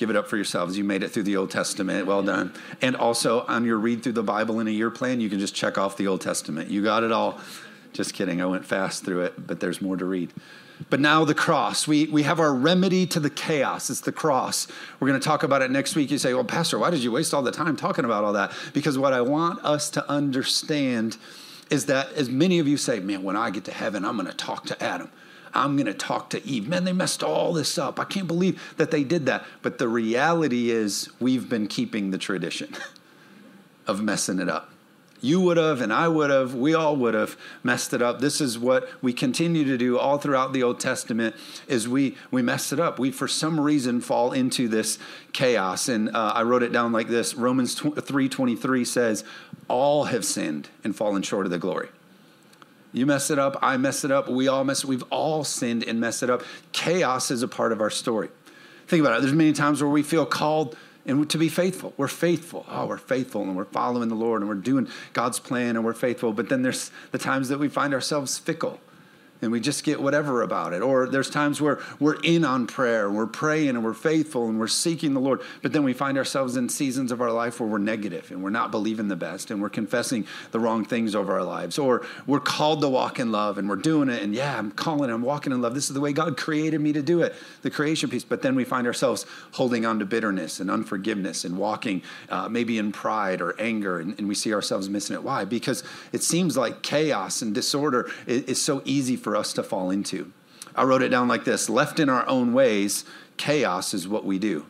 give 0.00 0.08
it 0.08 0.16
up 0.16 0.26
for 0.26 0.36
yourselves. 0.36 0.78
You 0.78 0.82
made 0.82 1.02
it 1.02 1.10
through 1.10 1.24
the 1.24 1.36
Old 1.36 1.50
Testament. 1.50 2.06
Well 2.06 2.22
done. 2.22 2.54
And 2.80 2.96
also 2.96 3.42
on 3.42 3.66
your 3.66 3.76
read 3.76 4.02
through 4.02 4.14
the 4.14 4.22
Bible 4.22 4.58
in 4.58 4.66
a 4.66 4.70
year 4.70 4.90
plan, 4.90 5.20
you 5.20 5.28
can 5.28 5.38
just 5.38 5.54
check 5.54 5.76
off 5.76 5.98
the 5.98 6.06
Old 6.06 6.22
Testament. 6.22 6.70
You 6.70 6.82
got 6.82 7.04
it 7.04 7.12
all. 7.12 7.38
Just 7.92 8.14
kidding. 8.14 8.40
I 8.40 8.46
went 8.46 8.64
fast 8.64 9.04
through 9.04 9.24
it, 9.24 9.46
but 9.46 9.60
there's 9.60 9.82
more 9.82 9.98
to 9.98 10.06
read. 10.06 10.32
But 10.88 11.00
now 11.00 11.26
the 11.26 11.34
cross. 11.34 11.86
We, 11.86 12.06
we 12.06 12.22
have 12.22 12.40
our 12.40 12.54
remedy 12.54 13.06
to 13.08 13.20
the 13.20 13.28
chaos. 13.28 13.90
It's 13.90 14.00
the 14.00 14.10
cross. 14.10 14.68
We're 14.98 15.08
going 15.08 15.20
to 15.20 15.24
talk 15.24 15.42
about 15.42 15.60
it 15.60 15.70
next 15.70 15.94
week. 15.94 16.10
You 16.10 16.16
say, 16.16 16.32
well, 16.32 16.44
Pastor, 16.44 16.78
why 16.78 16.88
did 16.88 17.00
you 17.02 17.12
waste 17.12 17.34
all 17.34 17.42
the 17.42 17.52
time 17.52 17.76
talking 17.76 18.06
about 18.06 18.24
all 18.24 18.32
that? 18.32 18.52
Because 18.72 18.96
what 18.96 19.12
I 19.12 19.20
want 19.20 19.62
us 19.62 19.90
to 19.90 20.10
understand 20.10 21.18
is 21.68 21.86
that 21.86 22.10
as 22.14 22.30
many 22.30 22.58
of 22.58 22.66
you 22.66 22.78
say, 22.78 23.00
man, 23.00 23.22
when 23.22 23.36
I 23.36 23.50
get 23.50 23.66
to 23.66 23.72
heaven, 23.72 24.06
I'm 24.06 24.16
going 24.16 24.28
to 24.28 24.34
talk 24.34 24.64
to 24.66 24.82
Adam. 24.82 25.10
I'm 25.54 25.76
going 25.76 25.86
to 25.86 25.94
talk 25.94 26.30
to 26.30 26.44
Eve. 26.46 26.68
Man, 26.68 26.84
they 26.84 26.92
messed 26.92 27.22
all 27.22 27.52
this 27.52 27.78
up. 27.78 27.98
I 27.98 28.04
can't 28.04 28.26
believe 28.26 28.74
that 28.76 28.90
they 28.90 29.04
did 29.04 29.26
that. 29.26 29.44
But 29.62 29.78
the 29.78 29.88
reality 29.88 30.70
is, 30.70 31.10
we've 31.18 31.48
been 31.48 31.66
keeping 31.66 32.10
the 32.10 32.18
tradition 32.18 32.74
of 33.86 34.02
messing 34.02 34.38
it 34.38 34.48
up. 34.48 34.70
You 35.22 35.40
would 35.42 35.58
have, 35.58 35.82
and 35.82 35.92
I 35.92 36.08
would 36.08 36.30
have, 36.30 36.54
we 36.54 36.72
all 36.72 36.96
would 36.96 37.12
have 37.12 37.36
messed 37.62 37.92
it 37.92 38.00
up. 38.00 38.20
This 38.20 38.40
is 38.40 38.58
what 38.58 38.88
we 39.02 39.12
continue 39.12 39.64
to 39.64 39.76
do 39.76 39.98
all 39.98 40.16
throughout 40.16 40.54
the 40.54 40.62
Old 40.62 40.80
Testament 40.80 41.36
is 41.68 41.86
we, 41.86 42.16
we 42.30 42.40
mess 42.40 42.72
it 42.72 42.80
up. 42.80 42.98
We, 42.98 43.10
for 43.10 43.28
some 43.28 43.60
reason, 43.60 44.00
fall 44.00 44.32
into 44.32 44.66
this 44.66 44.98
chaos. 45.32 45.88
And 45.88 46.08
uh, 46.16 46.32
I 46.34 46.42
wrote 46.42 46.62
it 46.62 46.72
down 46.72 46.92
like 46.92 47.08
this. 47.08 47.34
Romans 47.34 47.78
3.23 47.78 48.86
says, 48.86 49.24
all 49.68 50.04
have 50.04 50.24
sinned 50.24 50.68
and 50.84 50.96
fallen 50.96 51.22
short 51.22 51.44
of 51.44 51.52
the 51.52 51.58
glory. 51.58 51.90
You 52.92 53.06
mess 53.06 53.30
it 53.30 53.38
up, 53.38 53.58
I 53.62 53.76
mess 53.76 54.04
it 54.04 54.10
up, 54.10 54.28
we 54.28 54.48
all 54.48 54.64
mess 54.64 54.82
it 54.82 54.86
We've 54.86 55.04
all 55.10 55.44
sinned 55.44 55.84
and 55.84 56.00
messed 56.00 56.22
it 56.22 56.30
up. 56.30 56.42
Chaos 56.72 57.30
is 57.30 57.42
a 57.42 57.48
part 57.48 57.72
of 57.72 57.80
our 57.80 57.90
story. 57.90 58.28
Think 58.86 59.00
about 59.00 59.18
it. 59.18 59.22
There's 59.22 59.34
many 59.34 59.52
times 59.52 59.80
where 59.80 59.90
we 59.90 60.02
feel 60.02 60.26
called 60.26 60.76
and 61.06 61.28
to 61.30 61.38
be 61.38 61.48
faithful. 61.48 61.94
We're 61.96 62.08
faithful. 62.08 62.66
Oh, 62.68 62.86
we're 62.86 62.98
faithful 62.98 63.42
and 63.42 63.56
we're 63.56 63.64
following 63.64 64.08
the 64.08 64.14
Lord 64.14 64.42
and 64.42 64.48
we're 64.48 64.56
doing 64.56 64.88
God's 65.12 65.38
plan 65.38 65.76
and 65.76 65.84
we're 65.84 65.94
faithful. 65.94 66.32
But 66.32 66.48
then 66.48 66.62
there's 66.62 66.90
the 67.12 67.18
times 67.18 67.48
that 67.48 67.58
we 67.58 67.68
find 67.68 67.94
ourselves 67.94 68.38
fickle 68.38 68.80
and 69.42 69.50
we 69.50 69.60
just 69.60 69.84
get 69.84 70.00
whatever 70.00 70.42
about 70.42 70.72
it. 70.72 70.82
Or 70.82 71.06
there's 71.06 71.30
times 71.30 71.60
where 71.60 71.80
we're 71.98 72.20
in 72.22 72.44
on 72.44 72.66
prayer 72.66 73.06
and 73.06 73.16
we're 73.16 73.26
praying 73.26 73.70
and 73.70 73.84
we're 73.84 73.94
faithful 73.94 74.48
and 74.48 74.58
we're 74.58 74.68
seeking 74.68 75.14
the 75.14 75.20
Lord, 75.20 75.40
but 75.62 75.72
then 75.72 75.84
we 75.84 75.92
find 75.92 76.18
ourselves 76.18 76.56
in 76.56 76.68
seasons 76.68 77.12
of 77.12 77.20
our 77.20 77.32
life 77.32 77.60
where 77.60 77.68
we're 77.68 77.78
negative 77.78 78.30
and 78.30 78.42
we're 78.42 78.50
not 78.50 78.70
believing 78.70 79.08
the 79.08 79.16
best 79.16 79.50
and 79.50 79.60
we're 79.60 79.68
confessing 79.68 80.26
the 80.50 80.60
wrong 80.60 80.84
things 80.84 81.14
over 81.14 81.32
our 81.32 81.44
lives. 81.44 81.78
Or 81.78 82.06
we're 82.26 82.40
called 82.40 82.80
to 82.82 82.88
walk 82.88 83.18
in 83.18 83.32
love 83.32 83.58
and 83.58 83.68
we're 83.68 83.76
doing 83.76 84.08
it 84.08 84.22
and 84.22 84.34
yeah, 84.34 84.58
I'm 84.58 84.70
calling, 84.70 85.10
I'm 85.10 85.22
walking 85.22 85.52
in 85.52 85.62
love. 85.62 85.74
This 85.74 85.88
is 85.88 85.94
the 85.94 86.00
way 86.00 86.12
God 86.12 86.36
created 86.36 86.80
me 86.80 86.92
to 86.92 87.02
do 87.02 87.22
it, 87.22 87.34
the 87.62 87.70
creation 87.70 88.10
piece. 88.10 88.24
But 88.24 88.42
then 88.42 88.54
we 88.54 88.64
find 88.64 88.86
ourselves 88.86 89.26
holding 89.52 89.86
on 89.86 89.98
to 89.98 90.04
bitterness 90.04 90.60
and 90.60 90.70
unforgiveness 90.70 91.44
and 91.44 91.56
walking 91.56 92.02
uh, 92.28 92.48
maybe 92.48 92.78
in 92.78 92.92
pride 92.92 93.40
or 93.40 93.58
anger 93.60 93.98
and, 93.98 94.18
and, 94.18 94.30
we 94.30 94.34
see 94.34 94.54
ourselves 94.54 94.88
missing 94.88 95.16
it. 95.16 95.22
Why? 95.24 95.44
Because 95.44 95.82
it 96.12 96.22
seems 96.22 96.56
like 96.56 96.82
chaos 96.82 97.42
and 97.42 97.52
disorder 97.52 98.08
is, 98.26 98.42
is 98.44 98.62
so 98.62 98.80
easy 98.84 99.16
for 99.16 99.29
for 99.30 99.36
us 99.36 99.52
to 99.52 99.62
fall 99.62 99.92
into. 99.92 100.32
I 100.74 100.82
wrote 100.82 101.02
it 101.02 101.10
down 101.10 101.28
like 101.28 101.44
this 101.44 101.70
left 101.70 102.00
in 102.00 102.08
our 102.08 102.26
own 102.26 102.52
ways, 102.52 103.04
chaos 103.36 103.94
is 103.94 104.08
what 104.08 104.24
we 104.24 104.40
do. 104.40 104.66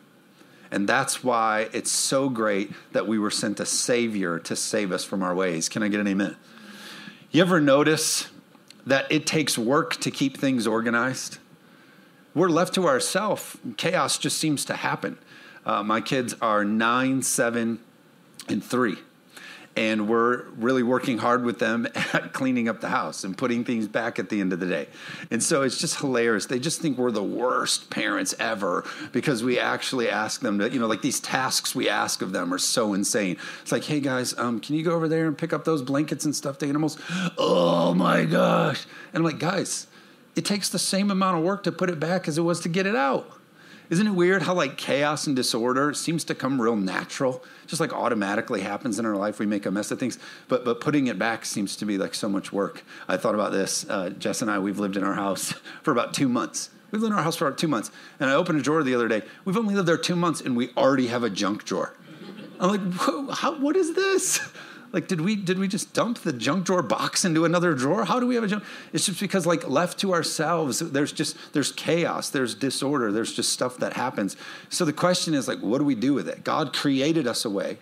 And 0.69 0.87
that's 0.87 1.23
why 1.23 1.67
it's 1.73 1.89
so 1.89 2.29
great 2.29 2.71
that 2.91 3.07
we 3.07 3.17
were 3.17 3.31
sent 3.31 3.59
a 3.59 3.65
Savior 3.65 4.37
to 4.37 4.55
save 4.55 4.91
us 4.91 5.03
from 5.03 5.23
our 5.23 5.33
ways. 5.33 5.67
Can 5.67 5.81
I 5.81 5.87
get 5.87 5.99
an 5.99 6.07
amen? 6.07 6.37
You 7.31 7.41
ever 7.41 7.59
notice 7.59 8.27
that 8.85 9.11
it 9.11 9.25
takes 9.25 9.57
work 9.57 9.95
to 9.95 10.11
keep 10.11 10.37
things 10.37 10.67
organized? 10.67 11.39
We're 12.35 12.49
left 12.49 12.75
to 12.75 12.87
ourselves, 12.87 13.57
chaos 13.77 14.19
just 14.19 14.37
seems 14.37 14.63
to 14.65 14.75
happen. 14.75 15.17
Uh, 15.65 15.81
my 15.81 16.01
kids 16.01 16.35
are 16.39 16.63
nine, 16.63 17.23
seven, 17.23 17.79
and 18.47 18.63
three 18.63 18.99
and 19.75 20.07
we're 20.07 20.43
really 20.57 20.83
working 20.83 21.17
hard 21.17 21.43
with 21.43 21.59
them 21.59 21.87
at 22.13 22.33
cleaning 22.33 22.67
up 22.67 22.81
the 22.81 22.89
house 22.89 23.23
and 23.23 23.37
putting 23.37 23.63
things 23.63 23.87
back 23.87 24.19
at 24.19 24.29
the 24.29 24.41
end 24.41 24.53
of 24.53 24.59
the 24.59 24.65
day. 24.65 24.87
And 25.29 25.41
so 25.41 25.61
it's 25.61 25.77
just 25.77 25.99
hilarious. 25.99 26.45
They 26.45 26.59
just 26.59 26.81
think 26.81 26.97
we're 26.97 27.11
the 27.11 27.23
worst 27.23 27.89
parents 27.89 28.35
ever 28.39 28.85
because 29.11 29.43
we 29.43 29.59
actually 29.59 30.09
ask 30.09 30.41
them 30.41 30.59
to, 30.59 30.69
you 30.69 30.79
know, 30.79 30.87
like 30.87 31.01
these 31.01 31.19
tasks 31.19 31.73
we 31.73 31.87
ask 31.89 32.21
of 32.21 32.31
them 32.31 32.53
are 32.53 32.57
so 32.57 32.93
insane. 32.93 33.37
It's 33.61 33.71
like, 33.71 33.85
hey 33.85 33.99
guys, 33.99 34.37
um, 34.37 34.59
can 34.59 34.75
you 34.75 34.83
go 34.83 34.91
over 34.91 35.07
there 35.07 35.27
and 35.27 35.37
pick 35.37 35.53
up 35.53 35.63
those 35.63 35.81
blankets 35.81 36.25
and 36.25 36.35
stuffed 36.35 36.63
animals? 36.63 36.97
Oh 37.37 37.93
my 37.93 38.25
gosh. 38.25 38.85
And 39.13 39.19
I'm 39.19 39.23
like, 39.23 39.39
guys, 39.39 39.87
it 40.35 40.45
takes 40.45 40.69
the 40.69 40.79
same 40.79 41.11
amount 41.11 41.37
of 41.37 41.43
work 41.43 41.63
to 41.63 41.71
put 41.71 41.89
it 41.89 41.99
back 41.99 42.27
as 42.27 42.37
it 42.37 42.41
was 42.41 42.59
to 42.61 42.69
get 42.69 42.85
it 42.85 42.95
out. 42.95 43.40
Isn't 43.91 44.07
it 44.07 44.11
weird 44.11 44.43
how 44.43 44.53
like 44.53 44.77
chaos 44.77 45.27
and 45.27 45.35
disorder 45.35 45.93
seems 45.93 46.23
to 46.23 46.33
come 46.33 46.61
real 46.61 46.77
natural? 46.77 47.43
Just 47.67 47.81
like 47.81 47.91
automatically 47.91 48.61
happens 48.61 48.97
in 48.97 49.05
our 49.05 49.17
life. 49.17 49.37
We 49.37 49.45
make 49.45 49.65
a 49.65 49.71
mess 49.71 49.91
of 49.91 49.99
things, 49.99 50.17
but 50.47 50.63
but 50.63 50.79
putting 50.79 51.07
it 51.07 51.19
back 51.19 51.43
seems 51.43 51.75
to 51.75 51.85
be 51.85 51.97
like 51.97 52.15
so 52.15 52.29
much 52.29 52.53
work. 52.53 52.85
I 53.09 53.17
thought 53.17 53.35
about 53.35 53.51
this. 53.51 53.85
Uh, 53.89 54.11
Jess 54.11 54.41
and 54.41 54.49
I, 54.49 54.59
we've 54.59 54.79
lived 54.79 54.95
in 54.95 55.03
our 55.03 55.15
house 55.15 55.51
for 55.83 55.91
about 55.91 56.13
two 56.13 56.29
months. 56.29 56.69
We've 56.89 57.01
lived 57.01 57.11
in 57.11 57.17
our 57.17 57.23
house 57.23 57.35
for 57.35 57.47
about 57.47 57.57
two 57.57 57.67
months, 57.67 57.91
and 58.17 58.29
I 58.29 58.33
opened 58.33 58.61
a 58.61 58.63
drawer 58.63 58.81
the 58.81 58.95
other 58.95 59.09
day. 59.09 59.23
We've 59.43 59.57
only 59.57 59.75
lived 59.75 59.89
there 59.89 59.97
two 59.97 60.15
months, 60.15 60.39
and 60.39 60.55
we 60.55 60.69
already 60.77 61.07
have 61.07 61.23
a 61.23 61.29
junk 61.29 61.65
drawer. 61.65 61.93
I'm 62.61 62.69
like, 62.69 63.35
how, 63.39 63.59
what 63.59 63.75
is 63.75 63.93
this? 63.93 64.39
Like, 64.93 65.07
did 65.07 65.21
we 65.21 65.37
did 65.37 65.57
we 65.57 65.67
just 65.67 65.93
dump 65.93 66.19
the 66.19 66.33
junk 66.33 66.65
drawer 66.65 66.81
box 66.81 67.23
into 67.23 67.45
another 67.45 67.73
drawer? 67.73 68.03
How 68.03 68.19
do 68.19 68.27
we 68.27 68.35
have 68.35 68.43
a 68.43 68.47
junk? 68.47 68.63
It's 68.91 69.05
just 69.05 69.21
because, 69.21 69.45
like, 69.45 69.67
left 69.69 69.99
to 69.99 70.13
ourselves, 70.13 70.79
there's 70.79 71.13
just 71.13 71.37
there's 71.53 71.71
chaos, 71.71 72.29
there's 72.29 72.53
disorder, 72.55 73.11
there's 73.11 73.33
just 73.33 73.53
stuff 73.53 73.77
that 73.77 73.93
happens. 73.93 74.35
So 74.69 74.83
the 74.83 74.93
question 74.93 75.33
is, 75.33 75.47
like, 75.47 75.59
what 75.59 75.77
do 75.77 75.85
we 75.85 75.95
do 75.95 76.13
with 76.13 76.27
it? 76.27 76.43
God 76.43 76.73
created 76.73 77.25
us 77.25 77.45
a 77.45 77.49
way, 77.49 77.77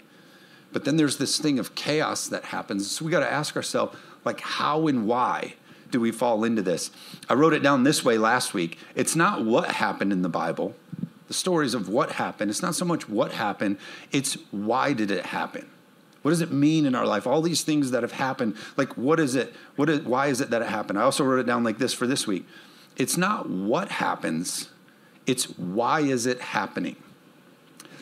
but 0.72 0.86
then 0.86 0.98
there's 0.98 1.18
this 1.18 1.40
thing 1.40 1.58
of 1.58 1.74
chaos 1.74 2.28
that 2.28 2.46
happens. 2.46 2.92
So 2.92 3.06
we 3.06 3.12
got 3.12 3.22
to 3.22 3.32
ask 3.32 3.56
ourselves, 3.56 3.98
like, 4.24 4.42
how 4.42 4.88
and 4.88 5.08
why 5.08 5.56
do 5.90 6.00
we 6.00 6.12
fall 6.12 6.44
into 6.44 6.62
this? 6.62 6.92
I 7.28 7.34
wrote 7.34 7.54
it 7.54 7.64
down 7.64 7.84
this 7.84 8.06
way 8.06 8.20
last 8.20 8.54
week. 8.54 8.78
It's 8.94 9.16
not 9.16 9.44
what 9.44 9.72
happened 9.72 10.14
in 10.14 10.22
the 10.22 10.30
Bible, 10.30 10.76
the 11.28 11.34
stories 11.34 11.74
of 11.74 11.90
what 11.90 12.12
happened. 12.14 12.52
It's 12.52 12.62
not 12.62 12.76
so 12.76 12.86
much 12.86 13.10
what 13.10 13.32
happened; 13.32 13.80
it's 14.12 14.36
why 14.52 14.94
did 14.94 15.10
it 15.10 15.26
happen 15.26 15.68
what 16.22 16.32
does 16.32 16.42
it 16.42 16.52
mean 16.52 16.86
in 16.86 16.96
our 16.96 17.06
life? 17.06 17.26
All 17.26 17.42
these 17.42 17.64
things 17.64 17.92
that 17.92 18.04
have 18.04 18.12
happened, 18.12 18.56
like 18.78 18.98
what 18.98 19.20
is 19.20 19.36
it? 19.36 19.54
What 19.76 19.90
is, 19.90 20.02
why 20.02 20.28
is 20.28 20.42
it 20.42 20.50
that 20.50 20.62
it 20.62 20.68
happened? 20.68 21.00
I 21.00 21.04
also 21.04 21.24
wrote 21.24 21.40
it 21.40 21.46
down 21.46 21.64
like 21.64 21.78
this 21.78 21.94
for 21.94 22.08
this 22.08 22.28
week. 22.28 22.46
It's 22.98 23.16
not 23.16 23.50
what 23.50 23.90
happens, 23.90 24.70
it's 25.26 25.46
why 25.58 26.02
is 26.02 26.26
it 26.26 26.42
happening? 26.42 26.98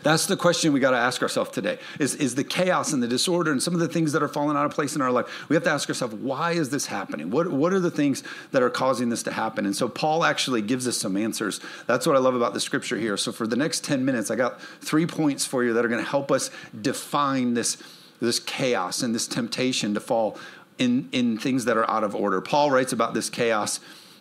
That's 0.03 0.25
the 0.25 0.37
question 0.37 0.73
we 0.73 0.79
got 0.79 0.91
to 0.91 0.97
ask 0.97 1.21
ourselves 1.21 1.49
today. 1.51 1.79
Is, 1.99 2.15
is 2.15 2.35
the 2.35 2.43
chaos 2.43 2.93
and 2.93 3.03
the 3.03 3.07
disorder 3.07 3.51
and 3.51 3.61
some 3.61 3.73
of 3.73 3.79
the 3.79 3.87
things 3.87 4.13
that 4.13 4.23
are 4.23 4.27
falling 4.27 4.55
out 4.55 4.65
of 4.65 4.71
place 4.71 4.95
in 4.95 5.01
our 5.01 5.11
life, 5.11 5.49
we 5.49 5.55
have 5.55 5.63
to 5.63 5.69
ask 5.69 5.89
ourselves, 5.89 6.15
why 6.15 6.53
is 6.53 6.69
this 6.69 6.85
happening? 6.85 7.29
What, 7.29 7.51
what 7.51 7.73
are 7.73 7.79
the 7.79 7.91
things 7.91 8.23
that 8.51 8.63
are 8.63 8.69
causing 8.69 9.09
this 9.09 9.23
to 9.23 9.31
happen? 9.31 9.65
And 9.65 9.75
so 9.75 9.89
Paul 9.89 10.23
actually 10.23 10.61
gives 10.61 10.87
us 10.87 10.97
some 10.97 11.17
answers. 11.17 11.59
That's 11.87 12.07
what 12.07 12.15
I 12.15 12.19
love 12.19 12.35
about 12.35 12.53
the 12.53 12.59
scripture 12.59 12.97
here. 12.97 13.17
So 13.17 13.31
for 13.31 13.47
the 13.47 13.57
next 13.57 13.83
10 13.83 14.05
minutes, 14.05 14.31
I 14.31 14.35
got 14.35 14.61
three 14.81 15.07
points 15.07 15.45
for 15.45 15.63
you 15.63 15.73
that 15.73 15.83
are 15.83 15.89
going 15.89 16.03
to 16.03 16.09
help 16.09 16.31
us 16.31 16.51
define 16.79 17.53
this 17.53 17.77
this 18.19 18.39
chaos 18.39 19.01
and 19.01 19.13
this 19.13 19.27
temptation 19.27 19.93
to 19.93 19.99
fall 19.99 20.37
in, 20.77 21.09
in 21.11 21.37
things 21.37 21.65
that 21.65 21.77
are 21.77 21.89
out 21.89 22.03
of 22.03 22.15
order. 22.15 22.41
Paul 22.41 22.71
writes 22.71 22.93
about 22.93 23.13
this 23.13 23.29
chaos 23.29 23.79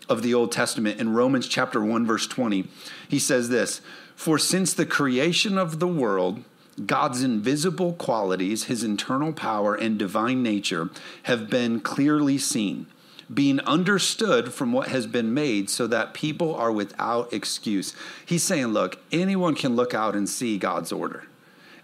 of 0.09 0.23
the 0.23 0.35
Old 0.35 0.53
Testament 0.53 1.01
in 1.01 1.13
Romans 1.13 1.49
chapter 1.49 1.83
1 1.83 2.07
verse 2.07 2.27
20. 2.27 2.69
He 3.09 3.19
says 3.19 3.49
this, 3.49 3.81
"For 4.15 4.39
since 4.39 4.73
the 4.73 4.87
creation 4.87 5.59
of 5.59 5.81
the 5.81 5.89
world, 5.89 6.43
God's 6.85 7.23
invisible 7.23 7.95
qualities, 7.95 8.65
his 8.65 8.85
internal 8.85 9.33
power 9.33 9.75
and 9.75 9.99
divine 9.99 10.43
nature 10.43 10.91
have 11.25 11.49
been 11.51 11.81
clearly 11.81 12.39
seen, 12.39 12.87
being 13.33 13.61
understood 13.61 14.53
from 14.53 14.73
what 14.73 14.89
has 14.89 15.07
been 15.07 15.35
made 15.35 15.69
so 15.69 15.87
that 15.87 16.15
people 16.15 16.55
are 16.55 16.71
without 16.71 17.33
excuse." 17.33 17.95
He's 18.25 18.45
saying, 18.45 18.69
look, 18.69 18.99
anyone 19.11 19.55
can 19.55 19.75
look 19.75 19.95
out 19.95 20.15
and 20.15 20.29
see 20.29 20.59
God's 20.59 20.93
order 20.93 21.25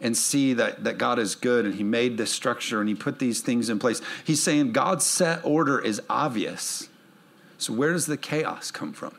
and 0.03 0.17
see 0.17 0.53
that, 0.55 0.85
that 0.85 0.99
God 0.99 1.19
is 1.19 1.35
good 1.35 1.65
and 1.65 1.75
He 1.75 1.85
made 1.85 2.19
this 2.19 2.31
structure 2.31 2.81
and 2.81 2.89
He 2.89 2.95
put 2.95 3.19
these 3.19 3.41
things 3.41 3.71
in 3.71 3.79
place. 3.79 4.03
He's 4.25 4.43
saying 4.43 4.73
God's 4.73 5.07
set 5.07 5.43
order 5.45 5.81
is 5.81 6.03
obvious. 6.11 6.89
So, 7.57 7.73
where 7.73 7.93
does 7.93 8.07
the 8.07 8.17
chaos 8.17 8.71
come 8.71 8.93
from? 8.93 9.15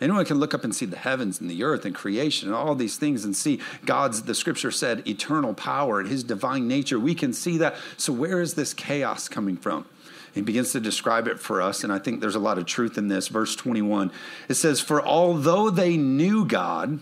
Anyone 0.00 0.24
can 0.26 0.38
look 0.38 0.52
up 0.52 0.64
and 0.64 0.74
see 0.74 0.84
the 0.84 0.96
heavens 0.96 1.40
and 1.40 1.50
the 1.50 1.62
earth 1.62 1.84
and 1.84 1.94
creation 1.94 2.48
and 2.48 2.56
all 2.56 2.74
these 2.74 2.96
things 2.96 3.24
and 3.24 3.34
see 3.34 3.60
God's, 3.84 4.22
the 4.22 4.34
scripture 4.34 4.70
said, 4.70 5.06
eternal 5.06 5.54
power 5.54 6.00
and 6.00 6.08
his 6.08 6.22
divine 6.22 6.68
nature. 6.68 7.00
We 7.00 7.14
can 7.14 7.32
see 7.32 7.56
that. 7.58 7.76
So, 7.96 8.12
where 8.12 8.40
is 8.40 8.54
this 8.54 8.74
chaos 8.74 9.28
coming 9.28 9.56
from? 9.56 9.86
He 10.34 10.42
begins 10.42 10.72
to 10.72 10.80
describe 10.80 11.26
it 11.28 11.40
for 11.40 11.62
us, 11.62 11.82
and 11.82 11.90
I 11.90 11.98
think 11.98 12.20
there's 12.20 12.34
a 12.34 12.40
lot 12.40 12.58
of 12.58 12.66
truth 12.66 12.98
in 12.98 13.08
this. 13.08 13.28
Verse 13.28 13.56
21 13.56 14.12
it 14.48 14.54
says, 14.54 14.80
For 14.80 15.02
although 15.02 15.70
they 15.70 15.96
knew 15.96 16.44
God, 16.44 17.00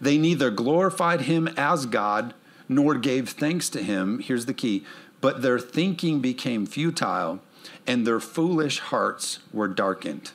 they 0.00 0.18
neither 0.18 0.50
glorified 0.50 1.22
him 1.22 1.48
as 1.56 1.86
God 1.86 2.34
nor 2.68 2.94
gave 2.96 3.30
thanks 3.30 3.68
to 3.70 3.82
him. 3.82 4.18
Here's 4.18 4.46
the 4.46 4.54
key 4.54 4.84
but 5.20 5.42
their 5.42 5.58
thinking 5.58 6.20
became 6.20 6.66
futile 6.66 7.40
and 7.86 8.06
their 8.06 8.20
foolish 8.20 8.78
hearts 8.78 9.40
were 9.52 9.68
darkened. 9.68 10.30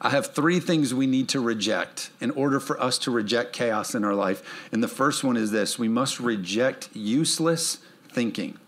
I 0.00 0.10
have 0.10 0.34
three 0.34 0.60
things 0.60 0.94
we 0.94 1.06
need 1.06 1.28
to 1.30 1.40
reject 1.40 2.10
in 2.20 2.30
order 2.32 2.60
for 2.60 2.80
us 2.80 2.98
to 2.98 3.10
reject 3.10 3.52
chaos 3.52 3.94
in 3.94 4.04
our 4.04 4.14
life. 4.14 4.68
And 4.72 4.82
the 4.82 4.88
first 4.88 5.24
one 5.24 5.36
is 5.36 5.50
this 5.50 5.78
we 5.78 5.88
must 5.88 6.20
reject 6.20 6.88
useless 6.94 7.78
thinking. 8.10 8.58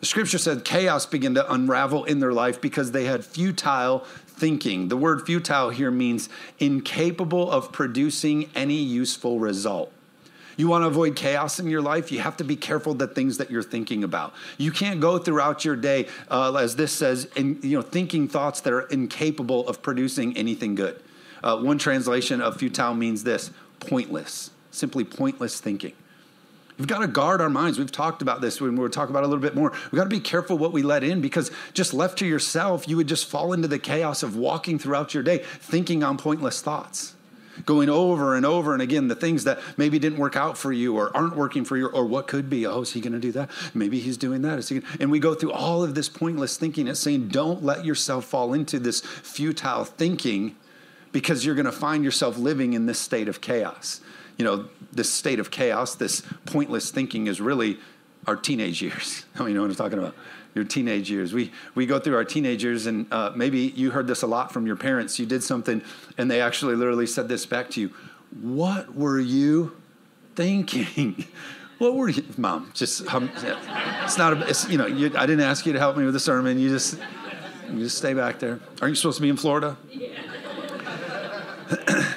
The 0.00 0.06
scripture 0.06 0.38
said 0.38 0.64
chaos 0.64 1.06
began 1.06 1.34
to 1.34 1.52
unravel 1.52 2.04
in 2.04 2.20
their 2.20 2.32
life 2.32 2.60
because 2.60 2.92
they 2.92 3.04
had 3.04 3.24
futile 3.24 4.04
thinking. 4.38 4.88
The 4.88 4.96
word 4.96 5.26
futile 5.26 5.70
here 5.70 5.90
means 5.90 6.28
incapable 6.58 7.50
of 7.50 7.72
producing 7.72 8.48
any 8.54 8.76
useful 8.76 9.38
result. 9.38 9.92
You 10.56 10.66
want 10.66 10.82
to 10.82 10.88
avoid 10.88 11.14
chaos 11.14 11.60
in 11.60 11.68
your 11.68 11.80
life? 11.80 12.10
You 12.10 12.18
have 12.18 12.36
to 12.38 12.44
be 12.44 12.56
careful 12.56 12.92
the 12.92 13.06
things 13.06 13.38
that 13.38 13.48
you're 13.48 13.62
thinking 13.62 14.02
about. 14.02 14.34
You 14.58 14.72
can't 14.72 15.00
go 15.00 15.16
throughout 15.18 15.64
your 15.64 15.76
day, 15.76 16.08
uh, 16.28 16.52
as 16.54 16.74
this 16.74 16.92
says, 16.92 17.26
in, 17.36 17.60
you 17.62 17.76
know, 17.76 17.82
thinking 17.82 18.26
thoughts 18.26 18.60
that 18.62 18.72
are 18.72 18.82
incapable 18.88 19.68
of 19.68 19.82
producing 19.82 20.36
anything 20.36 20.74
good. 20.74 21.00
Uh, 21.44 21.58
one 21.58 21.78
translation 21.78 22.40
of 22.40 22.56
futile 22.56 22.94
means 22.94 23.22
this 23.22 23.52
pointless, 23.78 24.50
simply 24.72 25.04
pointless 25.04 25.60
thinking. 25.60 25.92
We've 26.78 26.86
got 26.86 27.00
to 27.00 27.08
guard 27.08 27.40
our 27.40 27.50
minds. 27.50 27.78
We've 27.78 27.90
talked 27.90 28.22
about 28.22 28.40
this 28.40 28.60
when 28.60 28.74
we 28.74 28.80
were 28.80 28.88
talking 28.88 29.12
about 29.12 29.24
a 29.24 29.26
little 29.26 29.42
bit 29.42 29.56
more. 29.56 29.72
We've 29.90 29.98
got 29.98 30.04
to 30.04 30.10
be 30.10 30.20
careful 30.20 30.56
what 30.56 30.72
we 30.72 30.82
let 30.82 31.02
in 31.02 31.20
because 31.20 31.50
just 31.74 31.92
left 31.92 32.18
to 32.20 32.26
yourself, 32.26 32.88
you 32.88 32.96
would 32.96 33.08
just 33.08 33.26
fall 33.26 33.52
into 33.52 33.66
the 33.66 33.80
chaos 33.80 34.22
of 34.22 34.36
walking 34.36 34.78
throughout 34.78 35.12
your 35.12 35.24
day 35.24 35.38
thinking 35.38 36.04
on 36.04 36.16
pointless 36.16 36.62
thoughts 36.62 37.14
going 37.66 37.88
over 37.88 38.34
and 38.34 38.46
over 38.46 38.72
and 38.72 38.82
again 38.82 39.08
the 39.08 39.14
things 39.14 39.44
that 39.44 39.58
maybe 39.76 39.98
didn't 39.98 40.18
work 40.18 40.36
out 40.36 40.56
for 40.56 40.72
you 40.72 40.96
or 40.96 41.14
aren't 41.16 41.36
working 41.36 41.64
for 41.64 41.76
you 41.76 41.86
or 41.88 42.04
what 42.04 42.26
could 42.26 42.48
be. 42.48 42.66
Oh, 42.66 42.82
is 42.82 42.92
he 42.92 43.00
going 43.00 43.12
to 43.12 43.18
do 43.18 43.32
that? 43.32 43.50
Maybe 43.74 43.98
he's 44.00 44.16
doing 44.16 44.42
that. 44.42 44.58
Is 44.58 44.68
he 44.68 44.82
and 45.00 45.10
we 45.10 45.18
go 45.18 45.34
through 45.34 45.52
all 45.52 45.82
of 45.82 45.94
this 45.94 46.08
pointless 46.08 46.56
thinking. 46.56 46.88
It's 46.88 47.00
saying 47.00 47.28
don't 47.28 47.62
let 47.62 47.84
yourself 47.84 48.24
fall 48.24 48.54
into 48.54 48.78
this 48.78 49.00
futile 49.00 49.84
thinking 49.84 50.56
because 51.12 51.44
you're 51.44 51.54
going 51.54 51.66
to 51.66 51.72
find 51.72 52.04
yourself 52.04 52.38
living 52.38 52.74
in 52.74 52.86
this 52.86 52.98
state 52.98 53.28
of 53.28 53.40
chaos. 53.40 54.00
You 54.36 54.44
know, 54.44 54.68
this 54.92 55.12
state 55.12 55.38
of 55.38 55.50
chaos, 55.50 55.94
this 55.94 56.22
pointless 56.46 56.90
thinking 56.90 57.26
is 57.26 57.40
really 57.40 57.78
our 58.26 58.36
teenage 58.36 58.82
years. 58.82 59.24
I 59.38 59.46
you 59.48 59.54
know 59.54 59.62
what 59.62 59.70
I'm 59.70 59.76
talking 59.76 59.98
about 59.98 60.14
your 60.54 60.64
teenage 60.64 61.10
years. 61.10 61.32
We, 61.32 61.52
we 61.74 61.86
go 61.86 61.98
through 61.98 62.16
our 62.16 62.24
teenagers, 62.24 62.86
and 62.86 63.10
uh, 63.12 63.32
maybe 63.34 63.58
you 63.76 63.90
heard 63.90 64.06
this 64.06 64.22
a 64.22 64.26
lot 64.26 64.52
from 64.52 64.66
your 64.66 64.76
parents. 64.76 65.18
You 65.18 65.26
did 65.26 65.42
something, 65.42 65.82
and 66.16 66.30
they 66.30 66.40
actually 66.40 66.74
literally 66.74 67.06
said 67.06 67.28
this 67.28 67.46
back 67.46 67.70
to 67.70 67.80
you. 67.80 67.90
What 68.40 68.94
were 68.94 69.20
you 69.20 69.76
thinking? 70.34 71.24
what 71.78 71.94
were 71.94 72.08
you, 72.08 72.24
mom? 72.36 72.70
Just 72.74 73.12
um, 73.14 73.30
it's 73.34 74.18
not. 74.18 74.34
A, 74.34 74.48
it's, 74.48 74.68
you 74.68 74.78
know, 74.78 74.86
you, 74.86 75.12
I 75.16 75.26
didn't 75.26 75.44
ask 75.44 75.64
you 75.64 75.72
to 75.72 75.78
help 75.78 75.96
me 75.96 76.04
with 76.04 76.14
the 76.14 76.20
sermon. 76.20 76.58
You 76.58 76.68
just 76.68 76.98
you 77.70 77.78
just 77.78 77.98
stay 77.98 78.14
back 78.14 78.38
there. 78.38 78.60
Aren't 78.82 78.92
you 78.92 78.94
supposed 78.96 79.18
to 79.18 79.22
be 79.22 79.28
in 79.28 79.36
Florida? 79.36 79.76
Yeah. 79.90 80.08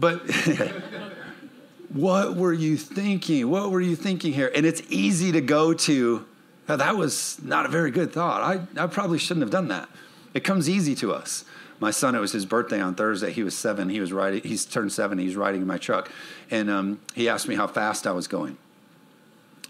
but 0.00 0.22
what 1.90 2.34
were 2.34 2.52
you 2.52 2.76
thinking? 2.76 3.48
What 3.48 3.70
were 3.70 3.80
you 3.80 3.94
thinking 3.94 4.32
here? 4.32 4.50
And 4.54 4.66
it's 4.66 4.82
easy 4.88 5.30
to 5.32 5.40
go 5.40 5.74
to 5.74 6.26
now, 6.70 6.76
that 6.76 6.96
was 6.96 7.42
not 7.42 7.66
a 7.66 7.68
very 7.68 7.90
good 7.90 8.12
thought. 8.12 8.42
I, 8.42 8.60
I 8.80 8.86
probably 8.86 9.18
shouldn't 9.18 9.42
have 9.42 9.50
done 9.50 9.66
that. 9.68 9.88
It 10.34 10.44
comes 10.44 10.70
easy 10.70 10.94
to 10.94 11.12
us. 11.12 11.44
My 11.80 11.90
son, 11.90 12.14
it 12.14 12.20
was 12.20 12.30
his 12.30 12.46
birthday 12.46 12.80
on 12.80 12.94
Thursday. 12.94 13.32
He 13.32 13.42
was 13.42 13.58
seven. 13.58 13.88
He 13.88 13.98
was 13.98 14.12
riding, 14.12 14.40
he's 14.44 14.64
turned 14.64 14.92
seven. 14.92 15.18
He's 15.18 15.34
riding 15.34 15.62
in 15.62 15.66
my 15.66 15.78
truck. 15.78 16.12
And 16.48 16.70
um, 16.70 17.00
he 17.12 17.28
asked 17.28 17.48
me 17.48 17.56
how 17.56 17.66
fast 17.66 18.06
I 18.06 18.12
was 18.12 18.28
going. 18.28 18.56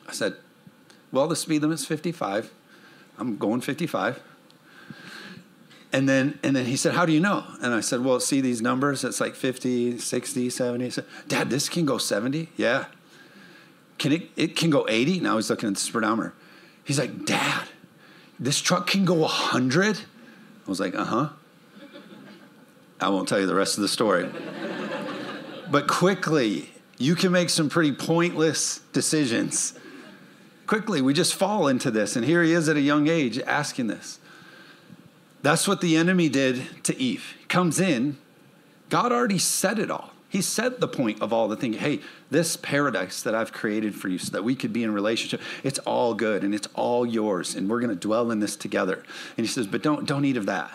I 0.06 0.12
said, 0.12 0.34
Well, 1.10 1.26
the 1.26 1.36
speed 1.36 1.62
limit's 1.62 1.86
55. 1.86 2.52
I'm 3.16 3.38
going 3.38 3.62
55. 3.62 4.20
And 5.92 6.08
then, 6.08 6.38
and 6.42 6.54
then 6.54 6.66
he 6.66 6.76
said, 6.76 6.94
How 6.94 7.04
do 7.04 7.12
you 7.12 7.20
know? 7.20 7.44
And 7.62 7.74
I 7.74 7.80
said, 7.80 8.04
Well, 8.04 8.20
see 8.20 8.40
these 8.40 8.62
numbers? 8.62 9.04
It's 9.04 9.20
like 9.20 9.34
50, 9.34 9.98
60, 9.98 10.50
70. 10.50 10.84
He 10.84 10.90
said, 10.90 11.04
Dad, 11.26 11.50
this 11.50 11.68
can 11.68 11.84
go 11.84 11.98
70? 11.98 12.48
Yeah. 12.56 12.86
Can 13.98 14.12
it, 14.12 14.30
it 14.36 14.56
can 14.56 14.70
go 14.70 14.86
80? 14.88 15.20
Now 15.20 15.36
he's 15.36 15.50
looking 15.50 15.68
at 15.68 15.74
the 15.74 15.80
speedometer. 15.80 16.32
He's 16.84 16.98
like, 16.98 17.26
Dad, 17.26 17.68
this 18.38 18.60
truck 18.60 18.86
can 18.86 19.04
go 19.04 19.14
100? 19.14 19.98
I 19.98 20.00
was 20.66 20.80
like, 20.80 20.94
Uh 20.94 21.04
huh. 21.04 21.28
I 23.00 23.08
won't 23.08 23.28
tell 23.28 23.40
you 23.40 23.46
the 23.46 23.54
rest 23.54 23.78
of 23.78 23.82
the 23.82 23.88
story. 23.88 24.28
but 25.70 25.88
quickly, 25.88 26.70
you 26.98 27.16
can 27.16 27.32
make 27.32 27.48
some 27.48 27.68
pretty 27.68 27.92
pointless 27.92 28.80
decisions. 28.92 29.72
Quickly, 30.66 31.00
we 31.00 31.14
just 31.14 31.34
fall 31.34 31.66
into 31.66 31.90
this. 31.90 32.14
And 32.14 32.24
here 32.24 32.42
he 32.42 32.52
is 32.52 32.68
at 32.68 32.76
a 32.76 32.80
young 32.80 33.08
age 33.08 33.40
asking 33.40 33.88
this. 33.88 34.20
That's 35.42 35.66
what 35.66 35.80
the 35.80 35.96
enemy 35.96 36.28
did 36.28 36.84
to 36.84 36.98
Eve. 37.00 37.34
Comes 37.48 37.80
in, 37.80 38.18
God 38.88 39.12
already 39.12 39.38
said 39.38 39.78
it 39.78 39.90
all. 39.90 40.10
He 40.28 40.42
said 40.42 40.80
the 40.80 40.86
point 40.86 41.20
of 41.20 41.32
all 41.32 41.48
the 41.48 41.56
things. 41.56 41.78
Hey, 41.78 42.00
this 42.30 42.56
paradise 42.56 43.22
that 43.22 43.34
I've 43.34 43.52
created 43.52 43.96
for 43.96 44.08
you 44.08 44.18
so 44.18 44.30
that 44.30 44.44
we 44.44 44.54
could 44.54 44.72
be 44.72 44.84
in 44.84 44.94
relationship, 44.94 45.40
it's 45.64 45.80
all 45.80 46.14
good 46.14 46.44
and 46.44 46.54
it's 46.54 46.68
all 46.74 47.04
yours, 47.04 47.56
and 47.56 47.68
we're 47.68 47.80
going 47.80 47.90
to 47.90 47.96
dwell 47.96 48.30
in 48.30 48.38
this 48.38 48.54
together. 48.54 49.02
And 49.36 49.44
he 49.44 49.48
says, 49.48 49.66
but 49.66 49.82
don't 49.82 50.06
don't 50.06 50.24
eat 50.24 50.36
of 50.36 50.46
that. 50.46 50.70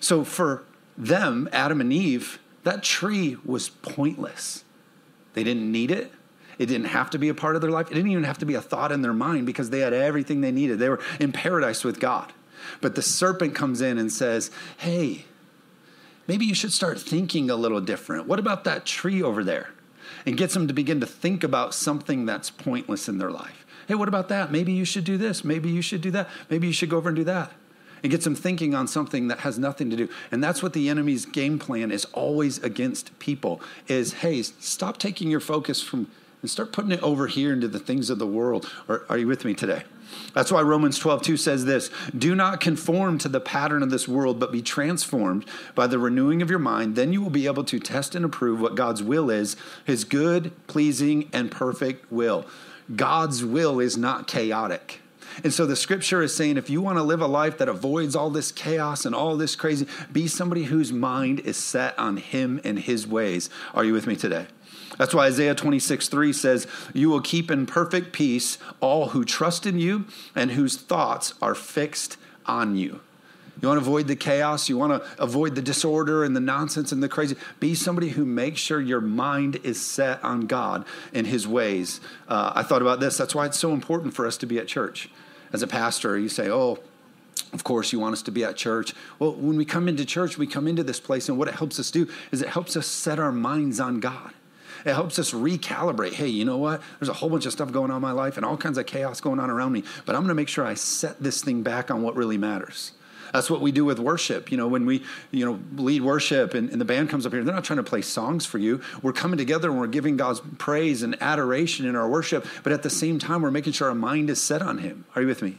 So 0.00 0.24
for 0.24 0.64
them, 0.98 1.48
Adam 1.52 1.80
and 1.80 1.92
Eve, 1.92 2.40
that 2.64 2.82
tree 2.82 3.36
was 3.44 3.68
pointless. 3.68 4.64
They 5.34 5.44
didn't 5.44 5.70
need 5.70 5.92
it. 5.92 6.12
It 6.58 6.66
didn't 6.66 6.88
have 6.88 7.10
to 7.10 7.18
be 7.18 7.28
a 7.28 7.34
part 7.34 7.54
of 7.54 7.62
their 7.62 7.70
life. 7.70 7.90
It 7.90 7.94
didn't 7.94 8.10
even 8.10 8.24
have 8.24 8.38
to 8.38 8.44
be 8.44 8.54
a 8.54 8.60
thought 8.60 8.90
in 8.90 9.02
their 9.02 9.14
mind 9.14 9.46
because 9.46 9.70
they 9.70 9.80
had 9.80 9.92
everything 9.92 10.40
they 10.40 10.50
needed. 10.50 10.78
They 10.80 10.88
were 10.88 11.00
in 11.20 11.30
paradise 11.32 11.84
with 11.84 12.00
God. 12.00 12.32
But 12.80 12.94
the 12.94 13.02
serpent 13.02 13.54
comes 13.54 13.80
in 13.80 13.98
and 13.98 14.12
says, 14.12 14.50
Hey, 14.78 15.24
maybe 16.26 16.44
you 16.46 16.54
should 16.54 16.72
start 16.72 17.00
thinking 17.00 17.50
a 17.50 17.56
little 17.56 17.80
different. 17.80 18.26
What 18.26 18.38
about 18.38 18.64
that 18.64 18.86
tree 18.86 19.22
over 19.22 19.44
there? 19.44 19.70
And 20.26 20.36
gets 20.36 20.54
them 20.54 20.68
to 20.68 20.74
begin 20.74 21.00
to 21.00 21.06
think 21.06 21.44
about 21.44 21.74
something 21.74 22.26
that's 22.26 22.50
pointless 22.50 23.08
in 23.08 23.18
their 23.18 23.30
life. 23.30 23.64
Hey, 23.88 23.94
what 23.94 24.08
about 24.08 24.28
that? 24.28 24.52
Maybe 24.52 24.72
you 24.72 24.84
should 24.84 25.04
do 25.04 25.16
this. 25.16 25.44
Maybe 25.44 25.70
you 25.70 25.82
should 25.82 26.00
do 26.00 26.10
that. 26.12 26.28
Maybe 26.48 26.66
you 26.66 26.72
should 26.72 26.90
go 26.90 26.98
over 26.98 27.08
and 27.08 27.16
do 27.16 27.24
that. 27.24 27.52
And 28.02 28.10
gets 28.10 28.24
them 28.24 28.34
thinking 28.34 28.74
on 28.74 28.88
something 28.88 29.28
that 29.28 29.40
has 29.40 29.58
nothing 29.58 29.90
to 29.90 29.96
do. 29.96 30.08
And 30.30 30.42
that's 30.42 30.62
what 30.62 30.72
the 30.72 30.88
enemy's 30.88 31.26
game 31.26 31.58
plan 31.58 31.90
is 31.90 32.06
always 32.06 32.58
against 32.58 33.18
people 33.18 33.60
is, 33.88 34.14
hey, 34.14 34.42
stop 34.42 34.96
taking 34.96 35.30
your 35.30 35.40
focus 35.40 35.82
from 35.82 36.10
and 36.42 36.50
start 36.50 36.72
putting 36.72 36.92
it 36.92 37.02
over 37.02 37.26
here 37.26 37.52
into 37.52 37.68
the 37.68 37.78
things 37.78 38.10
of 38.10 38.18
the 38.18 38.26
world. 38.26 38.70
Are, 38.88 39.04
are 39.08 39.18
you 39.18 39.26
with 39.26 39.44
me 39.44 39.54
today? 39.54 39.82
That's 40.34 40.52
why 40.52 40.62
Romans 40.62 40.98
12, 40.98 41.22
2 41.22 41.36
says 41.36 41.64
this 41.64 41.90
Do 42.16 42.34
not 42.34 42.60
conform 42.60 43.18
to 43.18 43.28
the 43.28 43.40
pattern 43.40 43.82
of 43.82 43.90
this 43.90 44.08
world, 44.08 44.38
but 44.38 44.52
be 44.52 44.62
transformed 44.62 45.44
by 45.74 45.86
the 45.86 45.98
renewing 45.98 46.42
of 46.42 46.50
your 46.50 46.58
mind. 46.58 46.96
Then 46.96 47.12
you 47.12 47.22
will 47.22 47.30
be 47.30 47.46
able 47.46 47.64
to 47.64 47.78
test 47.78 48.14
and 48.14 48.24
approve 48.24 48.60
what 48.60 48.74
God's 48.74 49.02
will 49.02 49.30
is, 49.30 49.56
his 49.84 50.04
good, 50.04 50.52
pleasing, 50.66 51.28
and 51.32 51.50
perfect 51.50 52.10
will. 52.10 52.46
God's 52.94 53.44
will 53.44 53.80
is 53.80 53.96
not 53.96 54.26
chaotic. 54.26 55.00
And 55.44 55.52
so 55.52 55.64
the 55.64 55.76
scripture 55.76 56.22
is 56.22 56.34
saying 56.34 56.56
if 56.56 56.68
you 56.68 56.80
want 56.82 56.98
to 56.98 57.02
live 57.02 57.20
a 57.20 57.26
life 57.26 57.58
that 57.58 57.68
avoids 57.68 58.16
all 58.16 58.30
this 58.30 58.50
chaos 58.50 59.04
and 59.04 59.14
all 59.14 59.36
this 59.36 59.56
crazy, 59.56 59.86
be 60.12 60.26
somebody 60.26 60.64
whose 60.64 60.92
mind 60.92 61.40
is 61.40 61.56
set 61.56 61.98
on 61.98 62.16
him 62.16 62.60
and 62.64 62.78
his 62.78 63.06
ways. 63.06 63.48
Are 63.74 63.84
you 63.84 63.92
with 63.92 64.06
me 64.06 64.16
today? 64.16 64.46
That's 65.00 65.14
why 65.14 65.28
Isaiah 65.28 65.54
26, 65.54 66.08
3 66.08 66.30
says, 66.34 66.66
You 66.92 67.08
will 67.08 67.22
keep 67.22 67.50
in 67.50 67.64
perfect 67.64 68.12
peace 68.12 68.58
all 68.80 69.08
who 69.08 69.24
trust 69.24 69.64
in 69.64 69.78
you 69.78 70.04
and 70.36 70.50
whose 70.50 70.76
thoughts 70.76 71.32
are 71.40 71.54
fixed 71.54 72.18
on 72.44 72.76
you. 72.76 73.00
You 73.62 73.68
want 73.68 73.80
to 73.80 73.82
avoid 73.82 74.08
the 74.08 74.16
chaos. 74.16 74.68
You 74.68 74.76
want 74.76 75.02
to 75.02 75.10
avoid 75.18 75.54
the 75.54 75.62
disorder 75.62 76.22
and 76.22 76.36
the 76.36 76.40
nonsense 76.40 76.92
and 76.92 77.02
the 77.02 77.08
crazy. 77.08 77.36
Be 77.60 77.74
somebody 77.74 78.10
who 78.10 78.26
makes 78.26 78.60
sure 78.60 78.78
your 78.78 79.00
mind 79.00 79.56
is 79.64 79.80
set 79.80 80.22
on 80.22 80.42
God 80.42 80.84
and 81.14 81.26
His 81.26 81.48
ways. 81.48 82.02
Uh, 82.28 82.52
I 82.54 82.62
thought 82.62 82.82
about 82.82 83.00
this. 83.00 83.16
That's 83.16 83.34
why 83.34 83.46
it's 83.46 83.58
so 83.58 83.72
important 83.72 84.12
for 84.12 84.26
us 84.26 84.36
to 84.36 84.46
be 84.46 84.58
at 84.58 84.66
church. 84.66 85.08
As 85.50 85.62
a 85.62 85.66
pastor, 85.66 86.18
you 86.18 86.28
say, 86.28 86.50
Oh, 86.50 86.78
of 87.54 87.64
course, 87.64 87.90
you 87.90 88.00
want 88.00 88.12
us 88.12 88.22
to 88.24 88.30
be 88.30 88.44
at 88.44 88.54
church. 88.54 88.92
Well, 89.18 89.32
when 89.32 89.56
we 89.56 89.64
come 89.64 89.88
into 89.88 90.04
church, 90.04 90.36
we 90.36 90.46
come 90.46 90.68
into 90.68 90.82
this 90.82 91.00
place, 91.00 91.30
and 91.30 91.38
what 91.38 91.48
it 91.48 91.54
helps 91.54 91.80
us 91.80 91.90
do 91.90 92.06
is 92.30 92.42
it 92.42 92.48
helps 92.48 92.76
us 92.76 92.86
set 92.86 93.18
our 93.18 93.32
minds 93.32 93.80
on 93.80 93.98
God. 93.98 94.34
It 94.84 94.94
helps 94.94 95.18
us 95.18 95.32
recalibrate. 95.32 96.12
Hey, 96.12 96.28
you 96.28 96.44
know 96.44 96.58
what? 96.58 96.82
There's 96.98 97.08
a 97.08 97.14
whole 97.14 97.28
bunch 97.28 97.46
of 97.46 97.52
stuff 97.52 97.72
going 97.72 97.90
on 97.90 97.96
in 97.96 98.02
my 98.02 98.12
life 98.12 98.36
and 98.36 98.46
all 98.46 98.56
kinds 98.56 98.78
of 98.78 98.86
chaos 98.86 99.20
going 99.20 99.40
on 99.40 99.50
around 99.50 99.72
me, 99.72 99.84
but 100.06 100.14
I'm 100.14 100.22
going 100.22 100.28
to 100.28 100.34
make 100.34 100.48
sure 100.48 100.64
I 100.64 100.74
set 100.74 101.22
this 101.22 101.42
thing 101.42 101.62
back 101.62 101.90
on 101.90 102.02
what 102.02 102.16
really 102.16 102.38
matters. 102.38 102.92
That's 103.32 103.50
what 103.50 103.60
we 103.60 103.70
do 103.72 103.84
with 103.84 103.98
worship. 103.98 104.50
You 104.50 104.56
know, 104.56 104.66
when 104.66 104.86
we, 104.86 105.04
you 105.30 105.44
know, 105.44 105.60
lead 105.76 106.02
worship 106.02 106.54
and, 106.54 106.68
and, 106.70 106.80
the 106.80 106.84
band 106.84 107.10
comes 107.10 107.26
up 107.26 107.32
here, 107.32 107.44
they're 107.44 107.54
not 107.54 107.64
trying 107.64 107.76
to 107.76 107.82
play 107.84 108.02
songs 108.02 108.44
for 108.44 108.58
you. 108.58 108.80
We're 109.02 109.12
coming 109.12 109.38
together 109.38 109.70
and 109.70 109.78
we're 109.78 109.86
giving 109.86 110.16
God's 110.16 110.40
praise 110.58 111.02
and 111.02 111.20
adoration 111.22 111.86
in 111.86 111.94
our 111.94 112.08
worship, 112.08 112.46
but 112.62 112.72
at 112.72 112.82
the 112.82 112.90
same 112.90 113.18
time, 113.18 113.42
we're 113.42 113.50
making 113.50 113.74
sure 113.74 113.88
our 113.88 113.94
mind 113.94 114.30
is 114.30 114.42
set 114.42 114.62
on 114.62 114.78
Him. 114.78 115.04
Are 115.14 115.22
you 115.22 115.28
with 115.28 115.42
me? 115.42 115.58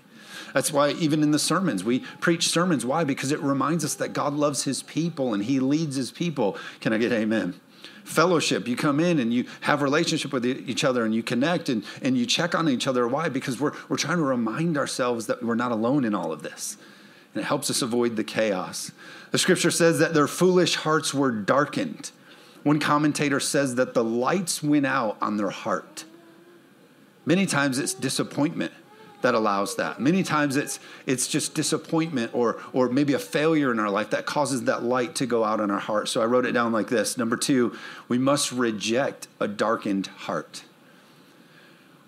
That's 0.53 0.73
why 0.73 0.91
even 0.91 1.23
in 1.23 1.31
the 1.31 1.39
sermons, 1.39 1.84
we 1.84 1.99
preach 2.19 2.49
sermons. 2.49 2.86
Why? 2.86 3.05
Because 3.05 3.31
it 3.31 3.39
reminds 3.39 3.86
us 3.86 3.95
that 3.95 4.12
God 4.12 4.34
loves 4.34 4.63
His 4.63 4.84
people 4.84 5.34
and 5.34 5.43
He 5.43 5.60
leads 5.60 5.95
His 5.95 6.12
people. 6.12 6.57
Can 6.81 6.91
I 6.91 6.97
get 6.97 7.13
amen? 7.13 7.60
Fellowship. 8.03 8.67
You 8.67 8.75
come 8.75 8.99
in 8.99 9.19
and 9.19 9.33
you 9.33 9.45
have 9.61 9.81
relationship 9.81 10.33
with 10.33 10.45
each 10.45 10.83
other 10.83 11.05
and 11.05 11.13
you 11.13 11.23
connect 11.23 11.69
and, 11.69 11.83
and 12.01 12.17
you 12.17 12.25
check 12.25 12.55
on 12.55 12.69
each 12.69 12.87
other. 12.87 13.07
Why? 13.07 13.29
Because 13.29 13.59
we're, 13.59 13.73
we're 13.89 13.97
trying 13.97 14.17
to 14.17 14.23
remind 14.23 14.77
ourselves 14.77 15.27
that 15.27 15.43
we're 15.43 15.55
not 15.55 15.71
alone 15.71 16.03
in 16.03 16.15
all 16.15 16.31
of 16.31 16.43
this. 16.43 16.77
And 17.33 17.43
it 17.43 17.45
helps 17.45 17.69
us 17.69 17.81
avoid 17.81 18.15
the 18.15 18.23
chaos. 18.23 18.91
The 19.31 19.37
scripture 19.37 19.71
says 19.71 19.99
that 19.99 20.13
their 20.13 20.27
foolish 20.27 20.75
hearts 20.75 21.13
were 21.13 21.31
darkened. 21.31 22.11
One 22.63 22.79
commentator 22.79 23.39
says 23.39 23.75
that 23.75 23.93
the 23.93 24.03
lights 24.03 24.61
went 24.61 24.85
out 24.85 25.17
on 25.21 25.37
their 25.37 25.49
heart. 25.49 26.05
Many 27.25 27.45
times 27.45 27.79
it's 27.79 27.93
disappointment 27.93 28.73
that 29.21 29.34
allows 29.36 29.75
that. 29.75 29.99
Many 29.99 30.23
times 30.23 30.55
it's 30.55 30.79
it's 31.05 31.27
just 31.27 31.53
disappointment 31.53 32.34
or 32.34 32.62
or 32.73 32.89
maybe 32.89 33.13
a 33.13 33.19
failure 33.19 33.71
in 33.71 33.79
our 33.79 33.89
life 33.89 34.10
that 34.12 34.25
causes 34.25 34.63
that 34.63 34.84
light 34.84 35.15
to 35.15 35.25
go 35.25 35.43
out 35.43 35.60
in 35.60 35.71
our 35.71 35.79
heart. 35.79 36.10
So 36.10 36.21
I 36.21 36.25
wrote 36.25 36.45
it 36.45 36.51
down 36.51 36.71
like 36.71 36.88
this. 36.88 37.17
Number 37.17 37.38
2, 37.38 37.75
we 38.07 38.17
must 38.17 38.51
reject 38.51 39.27
a 39.39 39.47
darkened 39.47 40.07
heart. 40.07 40.63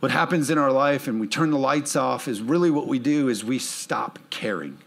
What 0.04 0.12
happens 0.12 0.50
in 0.50 0.58
our 0.58 0.72
life 0.72 1.08
and 1.08 1.22
we 1.22 1.28
turn 1.28 1.52
the 1.52 1.58
lights 1.58 1.96
off 1.96 2.28
is 2.28 2.42
really 2.42 2.70
what 2.70 2.88
we 2.88 3.00
do 3.00 3.30
is 3.30 3.46
we 3.46 3.58
stop 3.58 4.20
caring. 4.30 4.80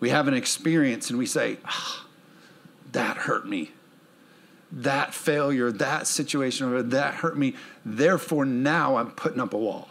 We 0.00 0.10
have 0.10 0.26
an 0.26 0.34
experience 0.34 1.10
and 1.10 1.18
we 1.18 1.26
say, 1.26 1.58
ah, 1.64 2.06
that 2.90 3.18
hurt 3.18 3.46
me. 3.46 3.70
That 4.72 5.14
failure, 5.14 5.70
that 5.70 6.08
situation, 6.08 6.88
that 6.90 7.14
hurt 7.14 7.38
me. 7.38 7.54
Therefore, 7.84 8.44
now 8.44 8.96
I'm 8.96 9.12
putting 9.12 9.40
up 9.40 9.54
a 9.54 9.58
wall. 9.58 9.88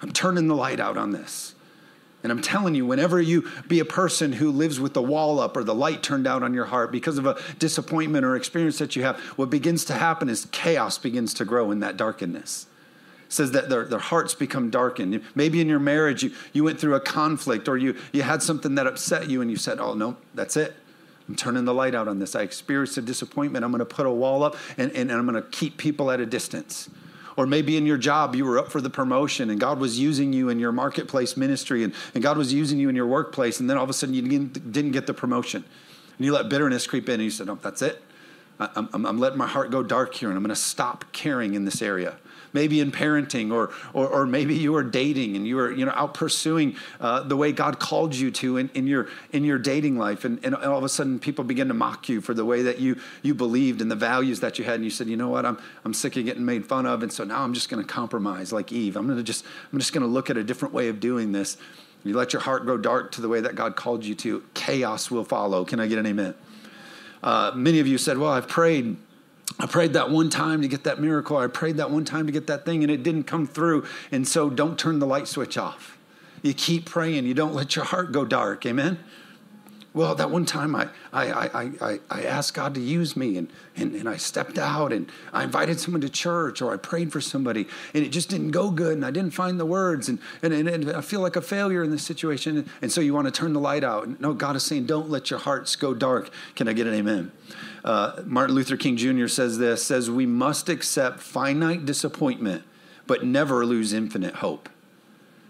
I'm 0.00 0.12
turning 0.12 0.48
the 0.48 0.54
light 0.54 0.80
out 0.80 0.96
on 0.96 1.12
this. 1.12 1.54
And 2.24 2.32
I'm 2.32 2.40
telling 2.40 2.74
you, 2.74 2.86
whenever 2.86 3.20
you 3.20 3.50
be 3.68 3.80
a 3.80 3.84
person 3.84 4.32
who 4.32 4.50
lives 4.50 4.80
with 4.80 4.94
the 4.94 5.02
wall 5.02 5.38
up 5.38 5.58
or 5.58 5.62
the 5.62 5.74
light 5.74 6.02
turned 6.02 6.26
out 6.26 6.42
on 6.42 6.54
your 6.54 6.64
heart 6.64 6.90
because 6.90 7.18
of 7.18 7.26
a 7.26 7.38
disappointment 7.58 8.24
or 8.24 8.34
experience 8.34 8.78
that 8.78 8.96
you 8.96 9.02
have, 9.02 9.18
what 9.36 9.50
begins 9.50 9.84
to 9.86 9.92
happen 9.92 10.30
is 10.30 10.46
chaos 10.46 10.96
begins 10.96 11.34
to 11.34 11.44
grow 11.44 11.70
in 11.70 11.80
that 11.80 11.98
darkness. 11.98 12.66
It 13.26 13.32
says 13.32 13.50
that 13.52 13.68
their, 13.68 13.84
their 13.84 13.98
hearts 13.98 14.34
become 14.34 14.70
darkened. 14.70 15.22
Maybe 15.34 15.60
in 15.60 15.68
your 15.68 15.78
marriage, 15.78 16.22
you, 16.22 16.32
you 16.54 16.64
went 16.64 16.80
through 16.80 16.94
a 16.94 17.00
conflict 17.00 17.68
or 17.68 17.76
you, 17.76 17.94
you 18.10 18.22
had 18.22 18.42
something 18.42 18.74
that 18.76 18.86
upset 18.86 19.28
you 19.28 19.42
and 19.42 19.50
you 19.50 19.58
said, 19.58 19.78
Oh, 19.78 19.92
no, 19.92 20.16
that's 20.32 20.56
it. 20.56 20.74
I'm 21.28 21.36
turning 21.36 21.66
the 21.66 21.74
light 21.74 21.94
out 21.94 22.08
on 22.08 22.20
this. 22.20 22.34
I 22.34 22.40
experienced 22.40 22.96
a 22.96 23.02
disappointment. 23.02 23.66
I'm 23.66 23.70
going 23.70 23.80
to 23.80 23.84
put 23.84 24.06
a 24.06 24.10
wall 24.10 24.44
up 24.44 24.56
and, 24.78 24.90
and, 24.92 25.10
and 25.10 25.12
I'm 25.12 25.26
going 25.26 25.42
to 25.42 25.48
keep 25.50 25.76
people 25.76 26.10
at 26.10 26.20
a 26.20 26.26
distance. 26.26 26.88
Or 27.36 27.46
maybe 27.46 27.76
in 27.76 27.84
your 27.84 27.98
job, 27.98 28.36
you 28.36 28.44
were 28.44 28.58
up 28.58 28.70
for 28.70 28.80
the 28.80 28.90
promotion 28.90 29.50
and 29.50 29.58
God 29.58 29.78
was 29.80 29.98
using 29.98 30.32
you 30.32 30.50
in 30.50 30.60
your 30.60 30.72
marketplace 30.72 31.36
ministry 31.36 31.82
and, 31.82 31.92
and 32.14 32.22
God 32.22 32.36
was 32.36 32.52
using 32.52 32.78
you 32.78 32.88
in 32.88 32.94
your 32.94 33.06
workplace. 33.06 33.58
And 33.58 33.68
then 33.68 33.76
all 33.76 33.84
of 33.84 33.90
a 33.90 33.92
sudden 33.92 34.14
you 34.14 34.22
didn't 34.22 34.92
get 34.92 35.06
the 35.06 35.14
promotion. 35.14 35.64
And 36.16 36.24
you 36.24 36.32
let 36.32 36.48
bitterness 36.48 36.86
creep 36.86 37.08
in 37.08 37.14
and 37.14 37.24
you 37.24 37.30
said, 37.30 37.48
No, 37.48 37.56
that's 37.56 37.82
it. 37.82 38.02
I'm, 38.60 38.88
I'm, 38.92 39.04
I'm 39.06 39.18
letting 39.18 39.38
my 39.38 39.48
heart 39.48 39.72
go 39.72 39.82
dark 39.82 40.14
here 40.14 40.28
and 40.28 40.36
I'm 40.36 40.44
going 40.44 40.54
to 40.54 40.60
stop 40.60 41.06
caring 41.12 41.54
in 41.54 41.64
this 41.64 41.82
area 41.82 42.16
maybe 42.54 42.80
in 42.80 42.90
parenting, 42.90 43.52
or, 43.52 43.70
or, 43.92 44.06
or 44.08 44.26
maybe 44.26 44.54
you 44.54 44.74
are 44.76 44.82
dating 44.82 45.36
and 45.36 45.46
you 45.46 45.58
are 45.58 45.70
you 45.70 45.84
know, 45.84 45.92
out 45.94 46.14
pursuing 46.14 46.76
uh, 47.00 47.20
the 47.22 47.36
way 47.36 47.52
God 47.52 47.78
called 47.78 48.14
you 48.14 48.30
to 48.30 48.56
in, 48.56 48.70
in, 48.72 48.86
your, 48.86 49.08
in 49.32 49.44
your 49.44 49.58
dating 49.58 49.98
life. 49.98 50.24
And, 50.24 50.42
and 50.42 50.54
all 50.54 50.78
of 50.78 50.84
a 50.84 50.88
sudden, 50.88 51.18
people 51.18 51.44
begin 51.44 51.68
to 51.68 51.74
mock 51.74 52.08
you 52.08 52.22
for 52.22 52.32
the 52.32 52.44
way 52.44 52.62
that 52.62 52.78
you, 52.78 52.98
you 53.22 53.34
believed 53.34 53.82
and 53.82 53.90
the 53.90 53.96
values 53.96 54.40
that 54.40 54.58
you 54.58 54.64
had. 54.64 54.76
And 54.76 54.84
you 54.84 54.90
said, 54.90 55.08
you 55.08 55.16
know 55.16 55.28
what, 55.28 55.44
I'm, 55.44 55.58
I'm 55.84 55.92
sick 55.92 56.16
of 56.16 56.24
getting 56.24 56.44
made 56.44 56.64
fun 56.64 56.86
of. 56.86 57.02
And 57.02 57.12
so 57.12 57.24
now 57.24 57.42
I'm 57.42 57.52
just 57.52 57.68
going 57.68 57.82
to 57.82 57.88
compromise 57.88 58.52
like 58.52 58.72
Eve. 58.72 58.96
I'm, 58.96 59.06
gonna 59.08 59.22
just, 59.22 59.44
I'm 59.72 59.78
just 59.78 59.92
going 59.92 60.02
to 60.02 60.08
look 60.08 60.30
at 60.30 60.36
a 60.36 60.44
different 60.44 60.72
way 60.72 60.88
of 60.88 61.00
doing 61.00 61.32
this. 61.32 61.58
You 62.04 62.14
let 62.14 62.32
your 62.32 62.42
heart 62.42 62.64
grow 62.64 62.76
dark 62.76 63.12
to 63.12 63.22
the 63.22 63.28
way 63.28 63.40
that 63.40 63.54
God 63.54 63.76
called 63.76 64.04
you 64.04 64.14
to, 64.16 64.44
chaos 64.52 65.10
will 65.10 65.24
follow. 65.24 65.64
Can 65.64 65.80
I 65.80 65.86
get 65.86 65.98
an 65.98 66.06
amen? 66.06 66.34
Uh, 67.22 67.52
many 67.54 67.80
of 67.80 67.86
you 67.86 67.96
said, 67.96 68.18
Well, 68.18 68.30
I've 68.30 68.46
prayed 68.46 68.98
I 69.58 69.66
prayed 69.66 69.92
that 69.92 70.10
one 70.10 70.30
time 70.30 70.62
to 70.62 70.68
get 70.68 70.84
that 70.84 71.00
miracle. 71.00 71.36
I 71.36 71.46
prayed 71.46 71.76
that 71.76 71.90
one 71.90 72.04
time 72.04 72.26
to 72.26 72.32
get 72.32 72.46
that 72.48 72.64
thing 72.64 72.82
and 72.82 72.90
it 72.90 73.02
didn't 73.02 73.24
come 73.24 73.46
through. 73.46 73.86
And 74.10 74.26
so 74.26 74.50
don't 74.50 74.78
turn 74.78 74.98
the 74.98 75.06
light 75.06 75.28
switch 75.28 75.56
off. 75.56 75.96
You 76.42 76.54
keep 76.54 76.86
praying. 76.86 77.24
You 77.26 77.34
don't 77.34 77.54
let 77.54 77.76
your 77.76 77.84
heart 77.84 78.12
go 78.12 78.24
dark. 78.24 78.66
Amen? 78.66 78.98
Well, 79.94 80.16
that 80.16 80.28
one 80.28 80.44
time 80.44 80.74
I, 80.74 80.88
I, 81.12 81.26
I, 81.30 81.70
I, 81.80 82.00
I 82.10 82.22
asked 82.24 82.52
God 82.52 82.74
to 82.74 82.80
use 82.80 83.16
me 83.16 83.38
and, 83.38 83.48
and, 83.76 83.94
and 83.94 84.08
I 84.08 84.16
stepped 84.16 84.58
out 84.58 84.92
and 84.92 85.08
I 85.32 85.44
invited 85.44 85.78
someone 85.78 86.00
to 86.00 86.08
church 86.08 86.60
or 86.60 86.74
I 86.74 86.76
prayed 86.78 87.12
for 87.12 87.20
somebody 87.20 87.68
and 87.94 88.04
it 88.04 88.08
just 88.08 88.28
didn't 88.28 88.50
go 88.50 88.72
good 88.72 88.94
and 88.94 89.06
I 89.06 89.12
didn't 89.12 89.30
find 89.30 89.58
the 89.58 89.64
words 89.64 90.08
and, 90.08 90.18
and, 90.42 90.52
and, 90.52 90.68
and 90.68 90.90
I 90.90 91.00
feel 91.00 91.20
like 91.20 91.36
a 91.36 91.40
failure 91.40 91.84
in 91.84 91.92
this 91.92 92.02
situation. 92.02 92.68
And 92.82 92.90
so 92.90 93.00
you 93.00 93.14
want 93.14 93.26
to 93.26 93.30
turn 93.30 93.52
the 93.52 93.60
light 93.60 93.84
out. 93.84 94.20
No, 94.20 94.32
God 94.32 94.56
is 94.56 94.64
saying, 94.64 94.86
don't 94.86 95.10
let 95.10 95.30
your 95.30 95.38
hearts 95.38 95.76
go 95.76 95.94
dark. 95.94 96.28
Can 96.56 96.66
I 96.66 96.72
get 96.72 96.88
an 96.88 96.94
amen? 96.94 97.30
Uh, 97.84 98.20
Martin 98.24 98.56
Luther 98.56 98.76
King 98.76 98.96
Jr. 98.96 99.28
says 99.28 99.58
this, 99.58 99.84
says 99.84 100.10
we 100.10 100.26
must 100.26 100.68
accept 100.68 101.20
finite 101.20 101.86
disappointment, 101.86 102.64
but 103.06 103.24
never 103.24 103.64
lose 103.64 103.92
infinite 103.92 104.36
hope. 104.36 104.68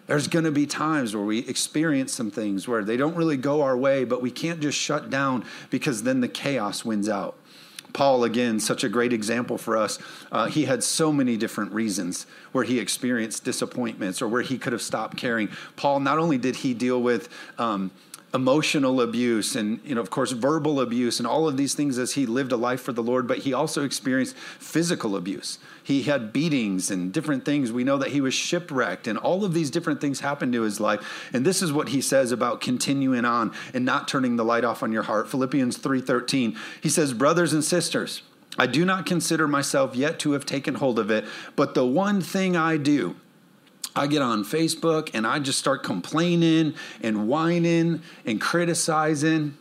There's 0.07 0.29
going 0.29 0.45
to 0.45 0.51
be 0.51 0.67
times 0.67 1.15
where 1.15 1.25
we 1.25 1.41
experience 1.41 2.13
some 2.13 2.31
things 2.31 2.69
where 2.69 2.85
they 2.85 2.97
don't 2.97 3.17
really 3.17 3.39
go 3.39 3.63
our 3.63 3.77
way, 3.77 4.05
but 4.05 4.21
we 4.21 4.31
can't 4.31 4.61
just 4.61 4.79
shut 4.79 5.09
down 5.09 5.45
because 5.71 6.03
then 6.03 6.21
the 6.21 6.29
chaos 6.29 6.85
wins 6.85 7.09
out. 7.09 7.37
Paul, 7.95 8.25
again, 8.25 8.59
such 8.59 8.83
a 8.83 8.89
great 8.89 9.13
example 9.13 9.57
for 9.57 9.77
us. 9.77 9.99
Uh, 10.31 10.47
he 10.47 10.65
had 10.65 10.83
so 10.83 11.13
many 11.13 11.37
different 11.37 11.73
reasons 11.73 12.27
where 12.51 12.65
he 12.65 12.81
experienced 12.81 13.45
disappointments 13.45 14.21
or 14.21 14.27
where 14.27 14.43
he 14.43 14.59
could 14.59 14.73
have 14.73 14.83
stopped 14.83 15.17
caring. 15.17 15.49
Paul, 15.77 16.01
not 16.01 16.19
only 16.19 16.37
did 16.37 16.57
he 16.57 16.75
deal 16.75 17.01
with 17.01 17.29
um, 17.57 17.93
emotional 18.35 19.01
abuse 19.01 19.55
and 19.55 19.81
you 19.85 19.95
know 19.95 20.01
of 20.01 20.11
course 20.11 20.33
verbal 20.33 20.81
abuse 20.81 21.21
and 21.21 21.27
all 21.27 21.47
of 21.47 21.57
these 21.57 21.75
things 21.75 21.99
as 21.99 22.15
he 22.15 22.27
lived 22.27 22.51
a 22.51 22.57
life 22.57 22.81
for 22.81 22.93
the 22.93 23.03
lord 23.03 23.29
but 23.29 23.39
he 23.39 23.53
also 23.53 23.85
experienced 23.85 24.37
physical 24.37 25.17
abuse. 25.17 25.59
He 25.83 26.03
had 26.03 26.33
beatings 26.33 26.91
and 26.91 27.13
different 27.13 27.45
things. 27.45 27.71
We 27.71 27.85
know 27.85 27.99
that 27.99 28.11
he 28.11 28.21
was 28.21 28.35
shipwrecked 28.35 29.07
and 29.07 29.19
all 29.19 29.45
of 29.45 29.55
these 29.55 29.71
different 29.71 30.01
things 30.01 30.21
happened 30.21 30.53
to 30.55 30.63
his 30.63 30.81
life. 30.81 31.31
And 31.33 31.45
this 31.45 31.63
is 31.63 31.73
what 31.73 31.91
he 31.91 32.01
says 32.01 32.33
about 32.33 32.61
continuing 32.61 33.25
on 33.25 33.53
and 33.73 33.85
not 33.85 34.09
turning 34.09 34.37
the 34.37 34.45
light 34.45 34.65
off 34.65 34.83
on 34.83 34.93
your 34.93 35.03
heart. 35.03 35.31
Philippians 35.31 35.79
3.13 35.79 36.57
he 36.81 36.89
says 36.89 37.13
brothers 37.13 37.53
and 37.53 37.65
sisters 37.65 38.23
i 38.59 38.67
do 38.67 38.85
not 38.85 39.07
consider 39.07 39.49
myself 39.49 39.95
yet 39.97 40.19
to 40.19 40.33
have 40.33 40.47
taken 40.47 40.77
hold 40.77 40.99
of 40.99 41.11
it 41.11 41.25
but 41.57 41.75
the 41.75 41.85
one 41.85 42.21
thing 42.21 42.57
i 42.57 42.77
do 42.77 43.17
I 43.97 44.07
get 44.07 44.23
on 44.23 44.45
Facebook 44.45 45.11
and 45.15 45.27
I 45.27 45.39
just 45.39 45.59
start 45.59 45.83
complaining 45.83 46.75
and 47.01 47.29
whining 47.29 48.03
and 48.27 48.41
criticizing. 48.41 49.57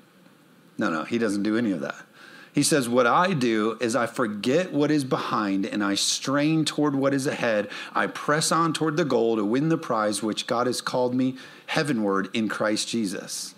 No, 0.78 0.90
no, 0.90 1.04
he 1.04 1.18
doesn't 1.18 1.44
do 1.44 1.58
any 1.58 1.72
of 1.72 1.82
that. 1.82 1.96
He 2.54 2.64
says, 2.64 2.88
What 2.88 3.08
I 3.08 3.34
do 3.34 3.78
is 3.82 3.96
I 3.96 4.06
forget 4.06 4.72
what 4.72 4.92
is 4.92 5.04
behind 5.04 5.66
and 5.66 5.84
I 5.84 5.96
strain 5.96 6.66
toward 6.66 6.96
what 6.96 7.14
is 7.14 7.28
ahead. 7.28 7.70
I 7.94 8.08
press 8.08 8.52
on 8.52 8.74
toward 8.74 8.98
the 8.98 9.06
goal 9.06 9.36
to 9.36 9.46
win 9.46 9.70
the 9.70 9.78
prize 9.78 10.22
which 10.22 10.48
God 10.48 10.68
has 10.68 10.82
called 10.82 11.16
me 11.16 11.36
heavenward 11.68 12.30
in 12.34 12.50
Christ 12.50 12.88
Jesus. 12.88 13.56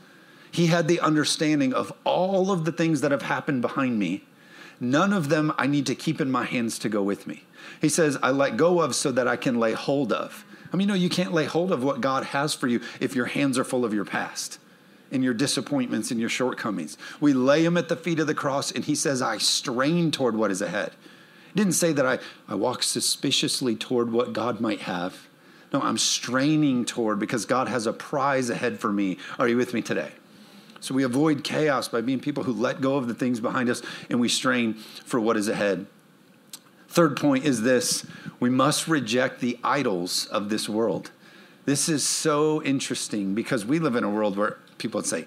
He 0.50 0.68
had 0.68 0.88
the 0.88 1.02
understanding 1.02 1.74
of 1.74 1.92
all 2.06 2.52
of 2.52 2.64
the 2.64 2.72
things 2.72 3.02
that 3.02 3.12
have 3.12 3.24
happened 3.24 3.62
behind 3.62 4.00
me. 4.00 4.24
None 4.80 5.12
of 5.12 5.28
them 5.28 5.54
I 5.58 5.68
need 5.68 5.86
to 5.88 5.96
keep 5.96 6.22
in 6.22 6.32
my 6.32 6.46
hands 6.46 6.80
to 6.80 6.90
go 6.90 7.04
with 7.04 7.28
me. 7.28 7.44
He 7.82 7.90
says, 7.90 8.18
I 8.24 8.32
let 8.32 8.56
go 8.56 8.82
of 8.82 8.96
so 8.96 9.12
that 9.12 9.28
I 9.28 9.36
can 9.36 9.60
lay 9.60 9.74
hold 9.74 10.14
of. 10.14 10.45
I 10.72 10.78
mean, 10.78 10.88
no, 10.88 10.94
you 10.94 11.10
can't 11.10 11.34
lay 11.34 11.46
hold 11.46 11.72
of 11.72 11.84
what 11.84 12.02
God 12.02 12.26
has 12.26 12.54
for 12.54 12.68
you 12.68 12.82
if 13.00 13.16
your 13.16 13.26
hands 13.26 13.58
are 13.58 13.64
full 13.64 13.86
of 13.86 13.94
your 13.94 14.06
past 14.06 14.60
and 15.12 15.24
your 15.24 15.34
disappointments 15.34 16.12
and 16.12 16.20
your 16.20 16.30
shortcomings. 16.30 16.98
We 17.20 17.34
lay 17.34 17.64
them 17.64 17.78
at 17.78 17.90
the 17.90 17.96
feet 17.96 18.20
of 18.20 18.28
the 18.28 18.34
cross, 18.34 18.72
and 18.72 18.84
He 18.84 18.96
says, 18.96 19.22
I 19.22 19.38
strain 19.38 20.12
toward 20.12 20.36
what 20.36 20.52
is 20.52 20.62
ahead. 20.62 20.92
He 21.54 21.60
didn't 21.60 21.74
say 21.74 21.94
that 21.94 22.06
I, 22.06 22.20
I 22.48 22.56
walk 22.56 22.84
suspiciously 22.84 23.76
toward 23.76 24.12
what 24.12 24.34
God 24.34 24.60
might 24.60 24.82
have. 24.82 25.28
No, 25.72 25.82
I'm 25.82 25.98
straining 25.98 26.86
toward 26.86 27.20
because 27.20 27.46
God 27.46 27.68
has 27.68 27.88
a 27.88 27.94
prize 27.94 28.50
ahead 28.50 28.80
for 28.80 28.92
me. 28.92 29.18
Are 29.40 29.48
you 29.48 29.58
with 29.58 29.74
me 29.74 29.82
today? 29.82 30.12
So 30.80 30.94
we 30.94 31.04
avoid 31.04 31.44
chaos 31.44 31.88
by 31.88 32.02
being 32.02 32.20
people 32.20 32.44
who 32.44 32.54
let 32.54 32.82
go 32.82 32.96
of 32.96 33.08
the 33.08 33.16
things 33.16 33.40
behind 33.40 33.70
us 33.70 33.82
and 34.10 34.20
we 34.20 34.30
strain 34.30 34.76
for 34.76 35.20
what 35.20 35.36
is 35.36 35.48
ahead. 35.48 35.88
Third 36.88 37.18
point 37.18 37.46
is 37.46 37.62
this 37.62 38.06
we 38.40 38.50
must 38.50 38.88
reject 38.88 39.40
the 39.40 39.58
idols 39.64 40.26
of 40.28 40.50
this 40.50 40.70
world. 40.70 41.12
This 41.66 41.90
is 41.90 42.06
so 42.06 42.62
interesting 42.64 43.34
because 43.34 43.66
we 43.66 43.80
live 43.80 43.96
in 43.96 44.04
a 44.04 44.10
world 44.10 44.38
where 44.38 44.58
people 44.78 45.00
would 45.00 45.08
say, 45.08 45.26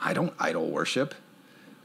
I 0.00 0.14
don't 0.14 0.32
idol 0.38 0.68
worship. 0.68 1.14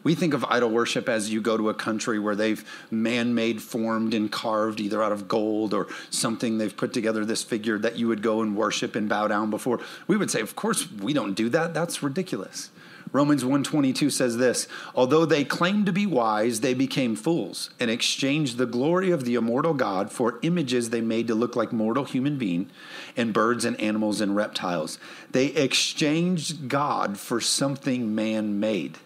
We 0.03 0.15
think 0.15 0.33
of 0.33 0.43
idol 0.45 0.71
worship 0.71 1.07
as 1.07 1.31
you 1.31 1.41
go 1.41 1.57
to 1.57 1.69
a 1.69 1.75
country 1.75 2.17
where 2.17 2.35
they've 2.35 2.67
man 2.89 3.35
made, 3.35 3.61
formed, 3.61 4.15
and 4.15 4.31
carved 4.31 4.79
either 4.79 5.03
out 5.03 5.11
of 5.11 5.27
gold 5.27 5.75
or 5.75 5.87
something. 6.09 6.57
They've 6.57 6.75
put 6.75 6.91
together 6.93 7.23
this 7.23 7.43
figure 7.43 7.77
that 7.77 7.97
you 7.97 8.07
would 8.07 8.23
go 8.23 8.41
and 8.41 8.55
worship 8.55 8.95
and 8.95 9.07
bow 9.07 9.27
down 9.27 9.51
before. 9.51 9.79
We 10.07 10.17
would 10.17 10.31
say, 10.31 10.41
Of 10.41 10.55
course, 10.55 10.91
we 10.91 11.13
don't 11.13 11.35
do 11.35 11.49
that. 11.49 11.75
That's 11.75 12.01
ridiculous. 12.01 12.71
Romans 13.11 13.43
122 13.43 14.09
says 14.09 14.37
this, 14.37 14.67
although 14.95 15.25
they 15.25 15.43
claimed 15.43 15.85
to 15.85 15.91
be 15.91 16.05
wise, 16.05 16.61
they 16.61 16.73
became 16.73 17.15
fools 17.15 17.69
and 17.79 17.91
exchanged 17.91 18.57
the 18.57 18.65
glory 18.65 19.11
of 19.11 19.25
the 19.25 19.35
immortal 19.35 19.73
God 19.73 20.11
for 20.11 20.39
images 20.41 20.89
they 20.89 21.01
made 21.01 21.27
to 21.27 21.35
look 21.35 21.55
like 21.55 21.73
mortal 21.73 22.05
human 22.05 22.37
being 22.37 22.69
and 23.17 23.33
birds 23.33 23.65
and 23.65 23.79
animals 23.79 24.21
and 24.21 24.35
reptiles. 24.35 24.97
They 25.31 25.47
exchanged 25.47 26.69
God 26.69 27.17
for 27.17 27.41
something 27.41 28.15
man 28.15 28.59
made. 28.59 28.97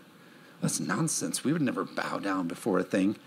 That's 0.62 0.79
nonsense. 0.79 1.43
We 1.43 1.53
would 1.53 1.62
never 1.62 1.84
bow 1.84 2.19
down 2.19 2.47
before 2.47 2.79
a 2.79 2.84
thing. 2.84 3.17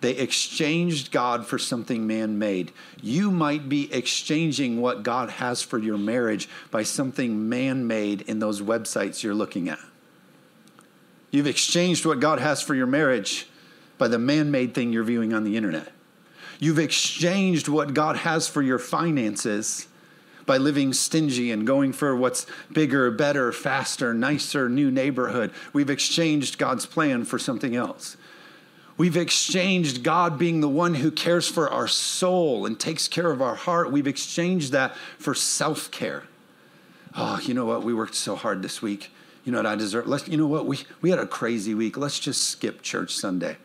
They 0.00 0.12
exchanged 0.12 1.10
God 1.10 1.46
for 1.46 1.58
something 1.58 2.06
man 2.06 2.38
made. 2.38 2.72
You 3.00 3.30
might 3.30 3.68
be 3.68 3.92
exchanging 3.92 4.80
what 4.80 5.02
God 5.02 5.30
has 5.30 5.62
for 5.62 5.78
your 5.78 5.96
marriage 5.96 6.48
by 6.70 6.82
something 6.82 7.48
man 7.48 7.86
made 7.86 8.22
in 8.22 8.38
those 8.38 8.60
websites 8.60 9.22
you're 9.22 9.34
looking 9.34 9.68
at. 9.68 9.78
You've 11.36 11.46
exchanged 11.46 12.06
what 12.06 12.18
God 12.18 12.38
has 12.38 12.62
for 12.62 12.74
your 12.74 12.86
marriage 12.86 13.46
by 13.98 14.08
the 14.08 14.18
man 14.18 14.50
made 14.50 14.72
thing 14.74 14.90
you're 14.90 15.04
viewing 15.04 15.34
on 15.34 15.44
the 15.44 15.54
internet. 15.54 15.92
You've 16.58 16.78
exchanged 16.78 17.68
what 17.68 17.92
God 17.92 18.16
has 18.16 18.48
for 18.48 18.62
your 18.62 18.78
finances 18.78 19.86
by 20.46 20.56
living 20.56 20.94
stingy 20.94 21.50
and 21.50 21.66
going 21.66 21.92
for 21.92 22.16
what's 22.16 22.46
bigger, 22.72 23.10
better, 23.10 23.52
faster, 23.52 24.14
nicer, 24.14 24.70
new 24.70 24.90
neighborhood. 24.90 25.52
We've 25.74 25.90
exchanged 25.90 26.56
God's 26.56 26.86
plan 26.86 27.26
for 27.26 27.38
something 27.38 27.76
else. 27.76 28.16
We've 28.96 29.18
exchanged 29.18 30.02
God 30.02 30.38
being 30.38 30.62
the 30.62 30.70
one 30.70 30.94
who 30.94 31.10
cares 31.10 31.46
for 31.46 31.68
our 31.68 31.86
soul 31.86 32.64
and 32.64 32.80
takes 32.80 33.08
care 33.08 33.30
of 33.30 33.42
our 33.42 33.56
heart. 33.56 33.92
We've 33.92 34.06
exchanged 34.06 34.72
that 34.72 34.96
for 35.18 35.34
self 35.34 35.90
care. 35.90 36.22
Oh, 37.10 37.36
ah, 37.36 37.40
you 37.40 37.52
know 37.52 37.66
what? 37.66 37.82
We 37.82 37.92
worked 37.92 38.14
so 38.14 38.36
hard 38.36 38.62
this 38.62 38.80
week. 38.80 39.10
You 39.46 39.52
know 39.52 39.58
what 39.58 39.66
I 39.66 39.76
deserve? 39.76 40.08
Let's, 40.08 40.26
you 40.26 40.36
know 40.36 40.48
what? 40.48 40.66
We, 40.66 40.80
we 41.00 41.10
had 41.10 41.20
a 41.20 41.26
crazy 41.26 41.72
week. 41.72 41.96
Let's 41.96 42.18
just 42.18 42.50
skip 42.50 42.82
church 42.82 43.14
Sunday. 43.14 43.56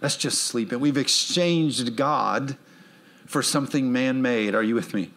Let's 0.00 0.16
just 0.16 0.44
sleep. 0.44 0.72
And 0.72 0.80
we've 0.80 0.96
exchanged 0.96 1.96
God 1.96 2.56
for 3.26 3.42
something 3.42 3.92
man 3.92 4.22
made. 4.22 4.54
Are 4.54 4.62
you 4.62 4.74
with 4.74 4.94
me? 4.94 5.10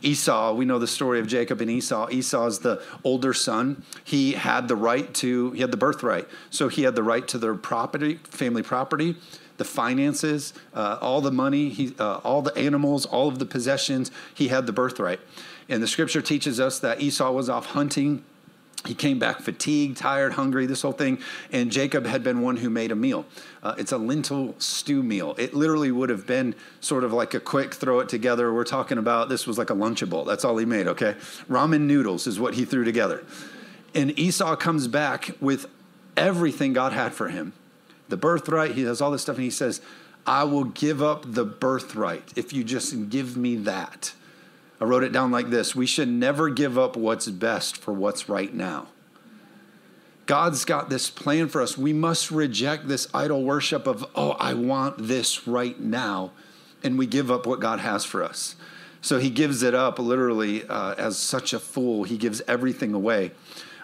Esau, 0.00 0.54
we 0.54 0.64
know 0.64 0.78
the 0.78 0.86
story 0.86 1.20
of 1.20 1.26
Jacob 1.26 1.60
and 1.60 1.70
Esau. 1.70 2.08
Esau's 2.10 2.60
the 2.60 2.82
older 3.04 3.34
son. 3.34 3.82
He 4.04 4.32
had 4.32 4.68
the 4.68 4.76
right 4.76 5.12
to, 5.16 5.50
he 5.50 5.60
had 5.60 5.70
the 5.70 5.76
birthright. 5.76 6.26
So 6.48 6.68
he 6.68 6.84
had 6.84 6.96
the 6.96 7.02
right 7.02 7.28
to 7.28 7.36
their 7.36 7.54
property, 7.54 8.14
family 8.24 8.62
property, 8.62 9.16
the 9.58 9.64
finances, 9.64 10.54
uh, 10.72 10.96
all 11.02 11.20
the 11.20 11.30
money, 11.30 11.68
he, 11.68 11.94
uh, 11.98 12.20
all 12.24 12.40
the 12.40 12.56
animals, 12.56 13.04
all 13.04 13.28
of 13.28 13.38
the 13.38 13.46
possessions. 13.46 14.10
He 14.34 14.48
had 14.48 14.66
the 14.66 14.72
birthright. 14.72 15.20
And 15.68 15.82
the 15.82 15.88
scripture 15.88 16.22
teaches 16.22 16.58
us 16.58 16.78
that 16.78 17.02
Esau 17.02 17.30
was 17.32 17.50
off 17.50 17.66
hunting 17.66 18.24
he 18.86 18.94
came 18.94 19.18
back 19.18 19.40
fatigued, 19.40 19.96
tired, 19.96 20.32
hungry, 20.32 20.66
this 20.66 20.82
whole 20.82 20.92
thing. 20.92 21.18
And 21.52 21.70
Jacob 21.70 22.06
had 22.06 22.22
been 22.22 22.40
one 22.40 22.56
who 22.56 22.70
made 22.70 22.92
a 22.92 22.96
meal. 22.96 23.26
Uh, 23.62 23.74
it's 23.78 23.92
a 23.92 23.98
lentil 23.98 24.54
stew 24.58 25.02
meal. 25.02 25.34
It 25.38 25.54
literally 25.54 25.90
would 25.90 26.10
have 26.10 26.26
been 26.26 26.54
sort 26.80 27.04
of 27.04 27.12
like 27.12 27.34
a 27.34 27.40
quick 27.40 27.74
throw 27.74 28.00
it 28.00 28.08
together. 28.08 28.52
We're 28.52 28.64
talking 28.64 28.98
about 28.98 29.28
this 29.28 29.46
was 29.46 29.58
like 29.58 29.70
a 29.70 29.74
Lunchable. 29.74 30.26
That's 30.26 30.44
all 30.44 30.56
he 30.56 30.64
made, 30.64 30.86
okay? 30.88 31.14
Ramen 31.48 31.82
noodles 31.82 32.26
is 32.26 32.38
what 32.38 32.54
he 32.54 32.64
threw 32.64 32.84
together. 32.84 33.24
And 33.94 34.16
Esau 34.18 34.56
comes 34.56 34.88
back 34.88 35.30
with 35.40 35.66
everything 36.16 36.72
God 36.72 36.92
had 36.92 37.12
for 37.12 37.28
him 37.28 37.52
the 38.08 38.16
birthright. 38.16 38.72
He 38.72 38.82
has 38.82 39.00
all 39.00 39.10
this 39.10 39.22
stuff. 39.22 39.36
And 39.36 39.44
he 39.44 39.50
says, 39.50 39.80
I 40.26 40.44
will 40.44 40.64
give 40.64 41.02
up 41.02 41.24
the 41.26 41.44
birthright 41.44 42.32
if 42.36 42.52
you 42.52 42.64
just 42.64 43.10
give 43.10 43.36
me 43.36 43.56
that. 43.56 44.12
I 44.80 44.84
wrote 44.84 45.04
it 45.04 45.12
down 45.12 45.30
like 45.30 45.50
this 45.50 45.74
We 45.74 45.86
should 45.86 46.08
never 46.08 46.48
give 46.48 46.78
up 46.78 46.96
what's 46.96 47.28
best 47.28 47.76
for 47.76 47.92
what's 47.92 48.28
right 48.28 48.52
now. 48.52 48.88
God's 50.26 50.64
got 50.64 50.90
this 50.90 51.08
plan 51.08 51.48
for 51.48 51.62
us. 51.62 51.78
We 51.78 51.92
must 51.92 52.32
reject 52.32 52.88
this 52.88 53.06
idol 53.14 53.44
worship 53.44 53.86
of, 53.86 54.04
oh, 54.16 54.32
I 54.32 54.54
want 54.54 55.06
this 55.06 55.46
right 55.46 55.78
now. 55.78 56.32
And 56.82 56.98
we 56.98 57.06
give 57.06 57.30
up 57.30 57.46
what 57.46 57.60
God 57.60 57.78
has 57.78 58.04
for 58.04 58.24
us. 58.24 58.56
So 59.00 59.20
he 59.20 59.30
gives 59.30 59.62
it 59.62 59.72
up 59.72 60.00
literally 60.00 60.64
uh, 60.64 60.94
as 60.94 61.16
such 61.16 61.52
a 61.52 61.60
fool. 61.60 62.02
He 62.02 62.18
gives 62.18 62.42
everything 62.48 62.92
away. 62.92 63.30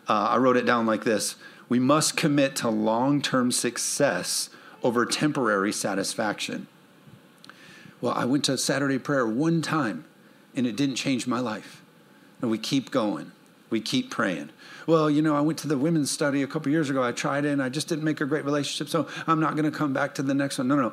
Uh, 0.09 0.31
I 0.31 0.37
wrote 0.39 0.57
it 0.57 0.67
down 0.67 0.85
like 0.85 1.05
this 1.05 1.37
We 1.69 1.79
must 1.79 2.17
commit 2.17 2.57
to 2.57 2.69
long 2.69 3.23
term 3.23 3.53
success 3.53 4.51
over 4.83 5.07
temporary 5.07 5.73
satisfaction. 5.73 6.67
Well, 8.01 8.15
I 8.15 8.25
went 8.25 8.45
to 8.47 8.59
Saturday 8.59 8.99
prayer 8.99 9.25
one 9.25 9.63
time 9.63 10.05
and 10.55 10.67
it 10.67 10.77
didn't 10.77 10.97
change 10.97 11.27
my 11.27 11.41
life. 11.41 11.83
And 12.41 12.51
we 12.51 12.59
keep 12.59 12.91
going. 12.91 13.33
We 13.71 13.81
keep 13.81 14.11
praying. 14.11 14.51
Well, 14.87 15.09
you 15.09 15.23
know, 15.23 15.35
I 15.35 15.41
went 15.41 15.59
to 15.61 15.69
the 15.69 15.79
women's 15.79 16.11
study 16.11 16.43
a 16.43 16.47
couple 16.47 16.71
years 16.71 16.91
ago. 16.91 17.03
I 17.03 17.13
tried 17.13 17.45
it 17.45 17.53
and 17.53 17.63
I 17.63 17.69
just 17.69 17.89
didn't 17.89 18.05
make 18.05 18.21
a 18.21 18.27
great 18.27 18.45
relationship, 18.45 18.89
so 18.89 19.09
I'm 19.27 19.41
not 19.41 19.57
going 19.57 19.71
to 19.71 19.77
come 19.77 19.93
back 19.93 20.15
to 20.17 20.23
the 20.23 20.35
next 20.35 20.59
one. 20.59 20.69
No, 20.69 20.77
no. 20.77 20.83
No. 20.83 20.93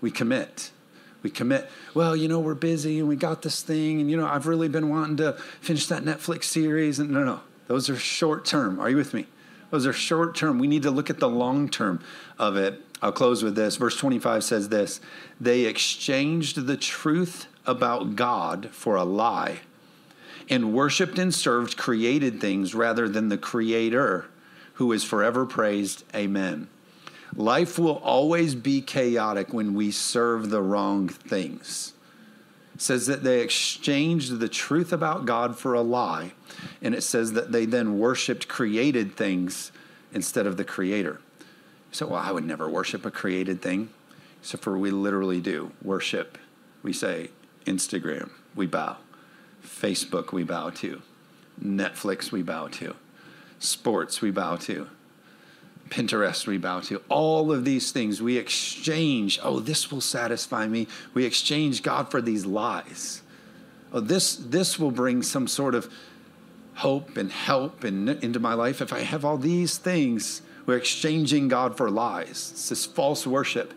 We 0.00 0.10
commit. 0.10 0.70
We 1.22 1.30
commit. 1.30 1.68
Well, 1.94 2.14
you 2.14 2.28
know, 2.28 2.38
we're 2.38 2.54
busy 2.54 2.98
and 3.00 3.08
we 3.08 3.16
got 3.16 3.42
this 3.42 3.62
thing, 3.62 4.00
and 4.00 4.10
you 4.10 4.16
know, 4.16 4.26
I've 4.26 4.46
really 4.46 4.68
been 4.68 4.88
wanting 4.88 5.16
to 5.18 5.32
finish 5.60 5.86
that 5.88 6.04
Netflix 6.04 6.44
series. 6.44 6.98
And 6.98 7.10
no, 7.10 7.24
no, 7.24 7.40
those 7.66 7.90
are 7.90 7.96
short 7.96 8.44
term. 8.44 8.78
Are 8.78 8.88
you 8.88 8.96
with 8.96 9.14
me? 9.14 9.26
Those 9.70 9.86
are 9.86 9.92
short 9.92 10.36
term. 10.36 10.58
We 10.58 10.66
need 10.68 10.82
to 10.84 10.90
look 10.90 11.10
at 11.10 11.18
the 11.18 11.28
long 11.28 11.68
term 11.68 12.00
of 12.38 12.56
it. 12.56 12.80
I'll 13.00 13.12
close 13.12 13.42
with 13.42 13.54
this. 13.54 13.76
Verse 13.76 13.96
25 13.96 14.42
says 14.44 14.68
this 14.68 15.00
They 15.40 15.64
exchanged 15.64 16.66
the 16.66 16.76
truth 16.76 17.46
about 17.66 18.16
God 18.16 18.70
for 18.72 18.96
a 18.96 19.04
lie 19.04 19.60
and 20.50 20.72
worshiped 20.72 21.18
and 21.18 21.34
served 21.34 21.76
created 21.76 22.40
things 22.40 22.74
rather 22.74 23.08
than 23.08 23.28
the 23.28 23.38
Creator, 23.38 24.26
who 24.74 24.92
is 24.92 25.04
forever 25.04 25.44
praised. 25.44 26.04
Amen. 26.14 26.68
Life 27.36 27.78
will 27.78 27.98
always 27.98 28.54
be 28.54 28.80
chaotic 28.80 29.52
when 29.52 29.74
we 29.74 29.90
serve 29.90 30.48
the 30.48 30.62
wrong 30.62 31.08
things. 31.08 31.92
It 32.74 32.80
says 32.80 33.06
that 33.06 33.22
they 33.22 33.40
exchanged 33.40 34.38
the 34.38 34.48
truth 34.48 34.92
about 34.92 35.26
God 35.26 35.58
for 35.58 35.74
a 35.74 35.82
lie, 35.82 36.32
and 36.80 36.94
it 36.94 37.02
says 37.02 37.32
that 37.32 37.52
they 37.52 37.66
then 37.66 37.98
worshiped 37.98 38.48
created 38.48 39.14
things 39.14 39.72
instead 40.12 40.46
of 40.46 40.56
the 40.56 40.64
Creator. 40.64 41.20
So, 41.90 42.06
well, 42.06 42.22
I 42.22 42.32
would 42.32 42.44
never 42.44 42.68
worship 42.68 43.04
a 43.06 43.10
created 43.10 43.62
thing. 43.62 43.90
So, 44.42 44.58
for 44.58 44.78
we 44.78 44.90
literally 44.90 45.40
do 45.40 45.72
worship. 45.82 46.38
We 46.82 46.92
say, 46.92 47.30
Instagram, 47.66 48.30
we 48.54 48.66
bow. 48.66 48.98
Facebook, 49.64 50.32
we 50.32 50.44
bow 50.44 50.70
to. 50.70 51.02
Netflix, 51.62 52.30
we 52.30 52.42
bow 52.42 52.68
to. 52.68 52.94
Sports, 53.58 54.20
we 54.20 54.30
bow 54.30 54.56
to. 54.56 54.88
Pinterest, 55.88 56.46
we 56.46 56.58
bow 56.58 56.80
to. 56.80 57.02
All 57.08 57.50
of 57.50 57.64
these 57.64 57.90
things 57.90 58.20
we 58.22 58.36
exchange. 58.36 59.40
Oh, 59.42 59.60
this 59.60 59.90
will 59.90 60.00
satisfy 60.00 60.66
me. 60.66 60.86
We 61.14 61.24
exchange 61.24 61.82
God 61.82 62.10
for 62.10 62.20
these 62.20 62.46
lies. 62.46 63.22
Oh, 63.92 64.00
this, 64.00 64.36
this 64.36 64.78
will 64.78 64.90
bring 64.90 65.22
some 65.22 65.48
sort 65.48 65.74
of 65.74 65.90
hope 66.74 67.16
and 67.16 67.32
help 67.32 67.84
in, 67.84 68.08
into 68.08 68.38
my 68.38 68.54
life. 68.54 68.80
If 68.80 68.92
I 68.92 69.00
have 69.00 69.24
all 69.24 69.38
these 69.38 69.78
things, 69.78 70.42
we're 70.68 70.76
exchanging 70.76 71.48
God 71.48 71.78
for 71.78 71.90
lies. 71.90 72.50
It's 72.52 72.68
this 72.68 72.84
false 72.84 73.26
worship. 73.26 73.72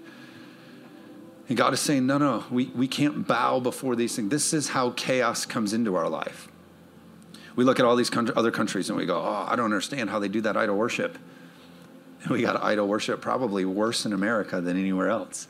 And 1.48 1.58
God 1.58 1.74
is 1.74 1.80
saying, 1.80 2.06
no, 2.06 2.18
no, 2.18 2.44
we, 2.52 2.66
we 2.66 2.86
can't 2.86 3.26
bow 3.26 3.62
before 3.62 3.96
these 3.96 4.14
things. 4.14 4.30
This 4.30 4.54
is 4.54 4.68
how 4.68 4.90
chaos 4.92 5.46
comes 5.46 5.72
into 5.72 5.96
our 5.96 6.10
life. 6.10 6.50
We 7.56 7.64
look 7.64 7.80
at 7.80 7.86
all 7.86 7.96
these 7.96 8.10
country, 8.10 8.36
other 8.36 8.52
countries 8.52 8.90
and 8.90 8.98
we 8.98 9.06
go, 9.06 9.22
oh, 9.22 9.46
I 9.48 9.56
don't 9.56 9.64
understand 9.64 10.10
how 10.10 10.20
they 10.20 10.28
do 10.28 10.42
that 10.42 10.58
idol 10.58 10.76
worship. 10.76 11.18
And 12.24 12.32
we 12.32 12.42
got 12.42 12.62
idol 12.62 12.90
worship 12.90 13.22
probably 13.22 13.64
worse 13.64 14.06
in 14.06 14.12
America 14.12 14.60
than 14.60 14.76
anywhere 14.76 15.10
else. 15.10 15.48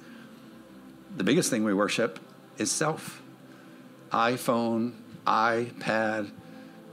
The 1.17 1.23
biggest 1.23 1.49
thing 1.49 1.63
we 1.63 1.73
worship 1.73 2.19
is 2.59 2.71
self 2.71 3.19
iPhone, 4.11 4.93
iPad, 5.25 6.29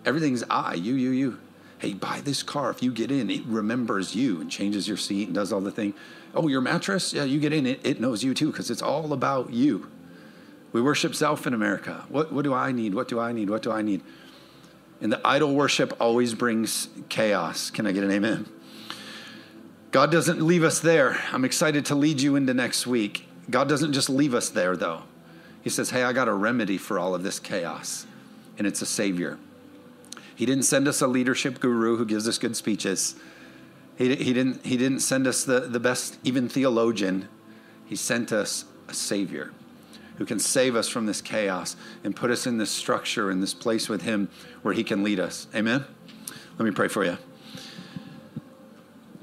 everything's 0.07 0.43
I, 0.49 0.73
you, 0.73 0.95
you, 0.95 1.11
you. 1.11 1.39
Hey, 1.79 1.95
buy 1.95 2.21
this 2.23 2.43
car. 2.43 2.71
If 2.71 2.83
you 2.83 2.93
get 2.93 3.11
in, 3.11 3.31
it 3.31 3.45
remembers 3.47 4.15
you 4.15 4.41
and 4.41 4.51
changes 4.51 4.89
your 4.89 4.97
seat 4.97 5.29
and 5.29 5.35
does 5.35 5.53
all 5.53 5.61
the 5.61 5.71
thing. 5.71 5.95
Oh, 6.35 6.49
your 6.49 6.61
mattress? 6.61 7.13
Yeah, 7.13 7.25
you 7.25 7.39
get 7.39 7.53
in 7.53 7.67
it. 7.67 7.81
It 7.85 8.01
knows 8.01 8.25
you 8.25 8.35
too 8.35 8.51
because 8.51 8.71
it's 8.71 8.83
all 8.83 9.13
about 9.13 9.53
you. 9.53 9.89
We 10.73 10.83
worship 10.83 11.15
self 11.15 11.47
in 11.47 11.55
America. 11.55 12.05
What, 12.09 12.33
what 12.33 12.43
do 12.45 12.53
I 12.53 12.73
need? 12.73 12.95
What 12.95 13.09
do 13.09 13.21
I 13.21 13.33
need? 13.33 13.49
What 13.49 13.63
do 13.63 13.71
I 13.71 13.83
need? 13.83 14.03
And 15.01 15.13
the 15.13 15.21
idol 15.25 15.55
worship 15.55 15.97
always 16.01 16.35
brings 16.35 16.89
chaos. 17.09 17.71
Can 17.71 17.87
I 17.87 17.93
get 17.93 18.03
an 18.03 18.11
amen? 18.11 18.49
God 19.91 20.11
doesn't 20.11 20.43
leave 20.43 20.65
us 20.65 20.81
there. 20.81 21.19
I'm 21.33 21.45
excited 21.45 21.87
to 21.87 21.95
lead 21.95 22.21
you 22.21 22.37
into 22.37 22.53
next 22.53 22.87
week. 22.87 23.27
God 23.49 23.69
doesn't 23.69 23.93
just 23.93 24.11
leave 24.11 24.35
us 24.35 24.51
there, 24.51 24.77
though. 24.77 25.05
He 25.63 25.71
says, 25.71 25.91
Hey, 25.91 26.03
I 26.03 26.13
got 26.13 26.29
a 26.29 26.33
remedy 26.33 26.77
for 26.77 26.99
all 26.99 27.15
of 27.15 27.23
this 27.23 27.39
chaos, 27.39 28.07
and 28.59 28.67
it's 28.67 28.83
a 28.83 28.87
Savior. 28.87 29.39
He 30.39 30.47
didn't 30.47 30.67
send 30.67 30.87
us 30.87 31.01
a 31.01 31.09
leadership 31.09 31.59
guru 31.59 31.97
who 31.97 32.07
gives 32.07 32.29
us 32.29 32.39
good 32.39 32.55
speeches. 32.55 33.17
He, 33.97 34.15
he, 34.15 34.33
didn't, 34.33 34.65
he 34.65 34.77
didn't 34.77 35.01
send 35.01 35.27
us 35.27 35.43
the, 35.43 35.59
the 35.59 35.81
best, 35.81 36.17
even 36.23 36.49
theologian. 36.49 37.29
He 37.87 37.97
sent 37.97 38.31
us 38.31 38.65
a 38.87 38.95
Savior 38.95 39.51
who 40.19 40.25
can 40.25 40.39
save 40.39 40.77
us 40.77 40.89
from 40.89 41.07
this 41.07 41.21
chaos 41.21 41.75
and 42.05 42.15
put 42.15 42.31
us 42.31 42.47
in 42.47 42.57
this 42.57 42.71
structure, 42.71 43.33
in 43.33 43.41
this 43.41 43.53
place 43.53 43.89
with 43.89 44.03
Him 44.03 44.31
where 44.63 44.73
He 44.73 44.85
can 44.85 45.03
lead 45.03 45.19
us. 45.19 45.49
Amen? 45.57 45.85
Let 46.57 46.65
me 46.65 46.71
pray 46.71 46.87
for 46.87 47.05
you. 47.05 47.19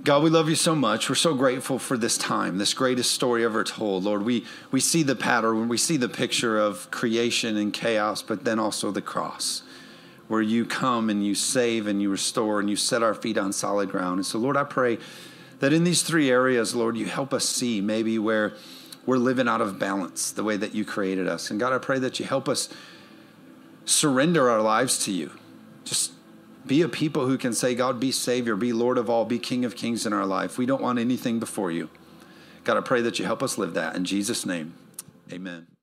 God, 0.03 0.21
we 0.21 0.29
love 0.29 0.49
you 0.49 0.55
so 0.55 0.75
much. 0.75 1.07
We're 1.07 1.15
so 1.15 1.33
grateful 1.33 1.79
for 1.79 1.95
this 1.95 2.17
time, 2.17 2.57
this 2.57 2.73
greatest 2.73 3.11
story 3.11 3.45
ever 3.45 3.63
told. 3.63 4.03
Lord, 4.03 4.23
we, 4.23 4.43
we 4.69 4.81
see 4.81 5.01
the 5.01 5.15
pattern, 5.15 5.69
we 5.69 5.77
see 5.77 5.95
the 5.95 6.09
picture 6.09 6.59
of 6.59 6.91
creation 6.91 7.55
and 7.55 7.71
chaos, 7.71 8.21
but 8.21 8.43
then 8.43 8.59
also 8.59 8.91
the 8.91 9.01
cross 9.01 9.63
where 10.27 10.41
you 10.41 10.65
come 10.65 11.09
and 11.09 11.25
you 11.25 11.35
save 11.35 11.87
and 11.87 12.01
you 12.01 12.09
restore 12.09 12.59
and 12.59 12.69
you 12.69 12.75
set 12.75 13.03
our 13.03 13.13
feet 13.13 13.37
on 13.37 13.53
solid 13.53 13.89
ground. 13.89 14.17
And 14.17 14.25
so, 14.25 14.39
Lord, 14.39 14.57
I 14.57 14.63
pray 14.63 14.97
that 15.59 15.71
in 15.71 15.83
these 15.83 16.01
three 16.01 16.29
areas, 16.29 16.75
Lord, 16.75 16.97
you 16.97 17.05
help 17.05 17.33
us 17.33 17.47
see 17.47 17.81
maybe 17.81 18.17
where 18.17 18.53
we're 19.05 19.17
living 19.17 19.47
out 19.47 19.61
of 19.61 19.77
balance 19.77 20.31
the 20.31 20.43
way 20.43 20.57
that 20.57 20.73
you 20.73 20.83
created 20.83 21.27
us. 21.27 21.51
And 21.51 21.59
God, 21.59 21.73
I 21.73 21.77
pray 21.77 21.99
that 21.99 22.19
you 22.19 22.25
help 22.25 22.49
us 22.49 22.69
surrender 23.85 24.49
our 24.49 24.61
lives 24.61 25.03
to 25.05 25.11
you. 25.11 25.31
Just 25.83 26.11
be 26.65 26.81
a 26.81 26.89
people 26.89 27.27
who 27.27 27.37
can 27.37 27.53
say, 27.53 27.75
God, 27.75 27.99
be 27.99 28.11
Savior, 28.11 28.55
be 28.55 28.73
Lord 28.73 28.97
of 28.97 29.09
all, 29.09 29.25
be 29.25 29.37
King 29.37 29.63
of 29.63 29.75
Kings 29.75 30.07
in 30.07 30.13
our 30.13 30.25
life. 30.25 30.57
We 30.57 30.65
don't 30.65 30.81
want 30.81 30.97
anything 30.97 31.39
before 31.39 31.71
you. 31.71 31.89
God, 32.63 32.77
I 32.77 32.81
pray 32.81 33.01
that 33.01 33.19
you 33.19 33.25
help 33.25 33.43
us 33.43 33.59
live 33.59 33.75
that. 33.75 33.95
In 33.95 34.05
Jesus' 34.05 34.43
name, 34.43 34.73
Amen. 35.31 35.67